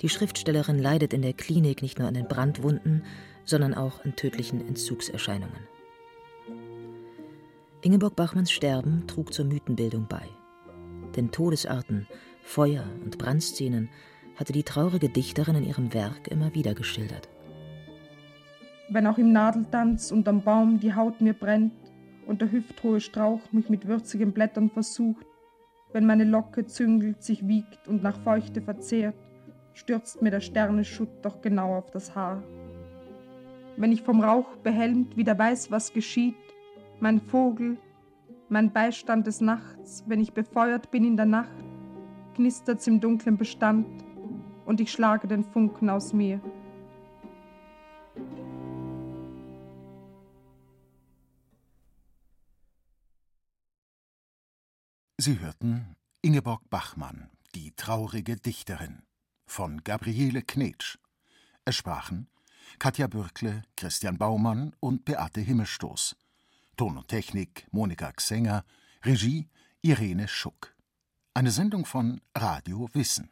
Die 0.00 0.08
Schriftstellerin 0.08 0.78
leidet 0.78 1.12
in 1.12 1.22
der 1.22 1.32
Klinik 1.32 1.82
nicht 1.82 1.98
nur 1.98 2.06
an 2.06 2.14
den 2.14 2.28
Brandwunden, 2.28 3.02
sondern 3.48 3.74
auch 3.74 4.04
an 4.04 4.14
tödlichen 4.14 4.66
Entzugserscheinungen. 4.66 5.66
Ingeborg 7.80 8.14
Bachmanns 8.14 8.50
Sterben 8.50 9.06
trug 9.06 9.32
zur 9.32 9.46
Mythenbildung 9.46 10.06
bei. 10.08 10.28
Denn 11.16 11.30
Todesarten, 11.30 12.06
Feuer 12.42 12.84
und 13.04 13.16
Brandszenen 13.16 13.88
hatte 14.36 14.52
die 14.52 14.64
traurige 14.64 15.08
Dichterin 15.08 15.56
in 15.56 15.64
ihrem 15.64 15.94
Werk 15.94 16.28
immer 16.28 16.54
wieder 16.54 16.74
geschildert. 16.74 17.28
Wenn 18.90 19.06
auch 19.06 19.18
im 19.18 19.32
Nadeltanz 19.32 20.12
unterm 20.12 20.42
Baum 20.42 20.80
die 20.80 20.94
Haut 20.94 21.20
mir 21.20 21.34
brennt 21.34 21.72
und 22.26 22.40
der 22.40 22.52
hüfthohe 22.52 23.00
Strauch 23.00 23.40
mich 23.52 23.68
mit 23.68 23.86
würzigen 23.86 24.32
Blättern 24.32 24.70
versucht, 24.70 25.26
wenn 25.92 26.06
meine 26.06 26.24
Locke 26.24 26.66
züngelt, 26.66 27.22
sich 27.22 27.46
wiegt 27.48 27.88
und 27.88 28.02
nach 28.02 28.20
Feuchte 28.20 28.60
verzehrt, 28.60 29.16
stürzt 29.72 30.20
mir 30.20 30.30
der 30.30 30.40
Sternenschutt 30.40 31.08
doch 31.22 31.40
genau 31.40 31.76
auf 31.76 31.90
das 31.90 32.14
Haar. 32.14 32.42
Wenn 33.78 33.92
ich 33.92 34.02
vom 34.02 34.20
Rauch 34.20 34.56
behelmt 34.56 35.16
wieder 35.16 35.38
weiß, 35.38 35.70
was 35.70 35.92
geschieht, 35.92 36.34
mein 36.98 37.20
Vogel, 37.20 37.78
mein 38.48 38.72
Beistand 38.72 39.28
des 39.28 39.40
Nachts, 39.40 40.02
wenn 40.08 40.18
ich 40.18 40.32
befeuert 40.32 40.90
bin 40.90 41.04
in 41.04 41.16
der 41.16 41.26
Nacht, 41.26 41.64
knistert's 42.34 42.88
im 42.88 43.00
dunklen 43.00 43.36
Bestand, 43.36 43.86
und 44.66 44.80
ich 44.80 44.90
schlage 44.90 45.28
den 45.28 45.44
Funken 45.44 45.90
aus 45.90 46.12
mir. 46.12 46.40
Sie 55.18 55.38
hörten 55.38 55.94
Ingeborg 56.20 56.68
Bachmann, 56.68 57.30
die 57.54 57.70
traurige 57.76 58.34
Dichterin, 58.34 59.02
von 59.46 59.84
Gabriele 59.84 60.42
Knetsch. 60.42 60.98
Es 61.64 61.76
sprachen 61.76 62.26
Katja 62.78 63.06
Bürkle, 63.06 63.62
Christian 63.76 64.18
Baumann 64.18 64.74
und 64.80 65.04
Beate 65.04 65.40
Himmelstoß. 65.40 66.16
Ton 66.76 66.98
und 66.98 67.08
Technik 67.08 67.66
Monika 67.70 68.12
Xenger, 68.12 68.64
Regie 69.04 69.48
Irene 69.82 70.28
Schuck. 70.28 70.74
Eine 71.34 71.50
Sendung 71.50 71.84
von 71.84 72.20
Radio 72.34 72.88
Wissen. 72.92 73.30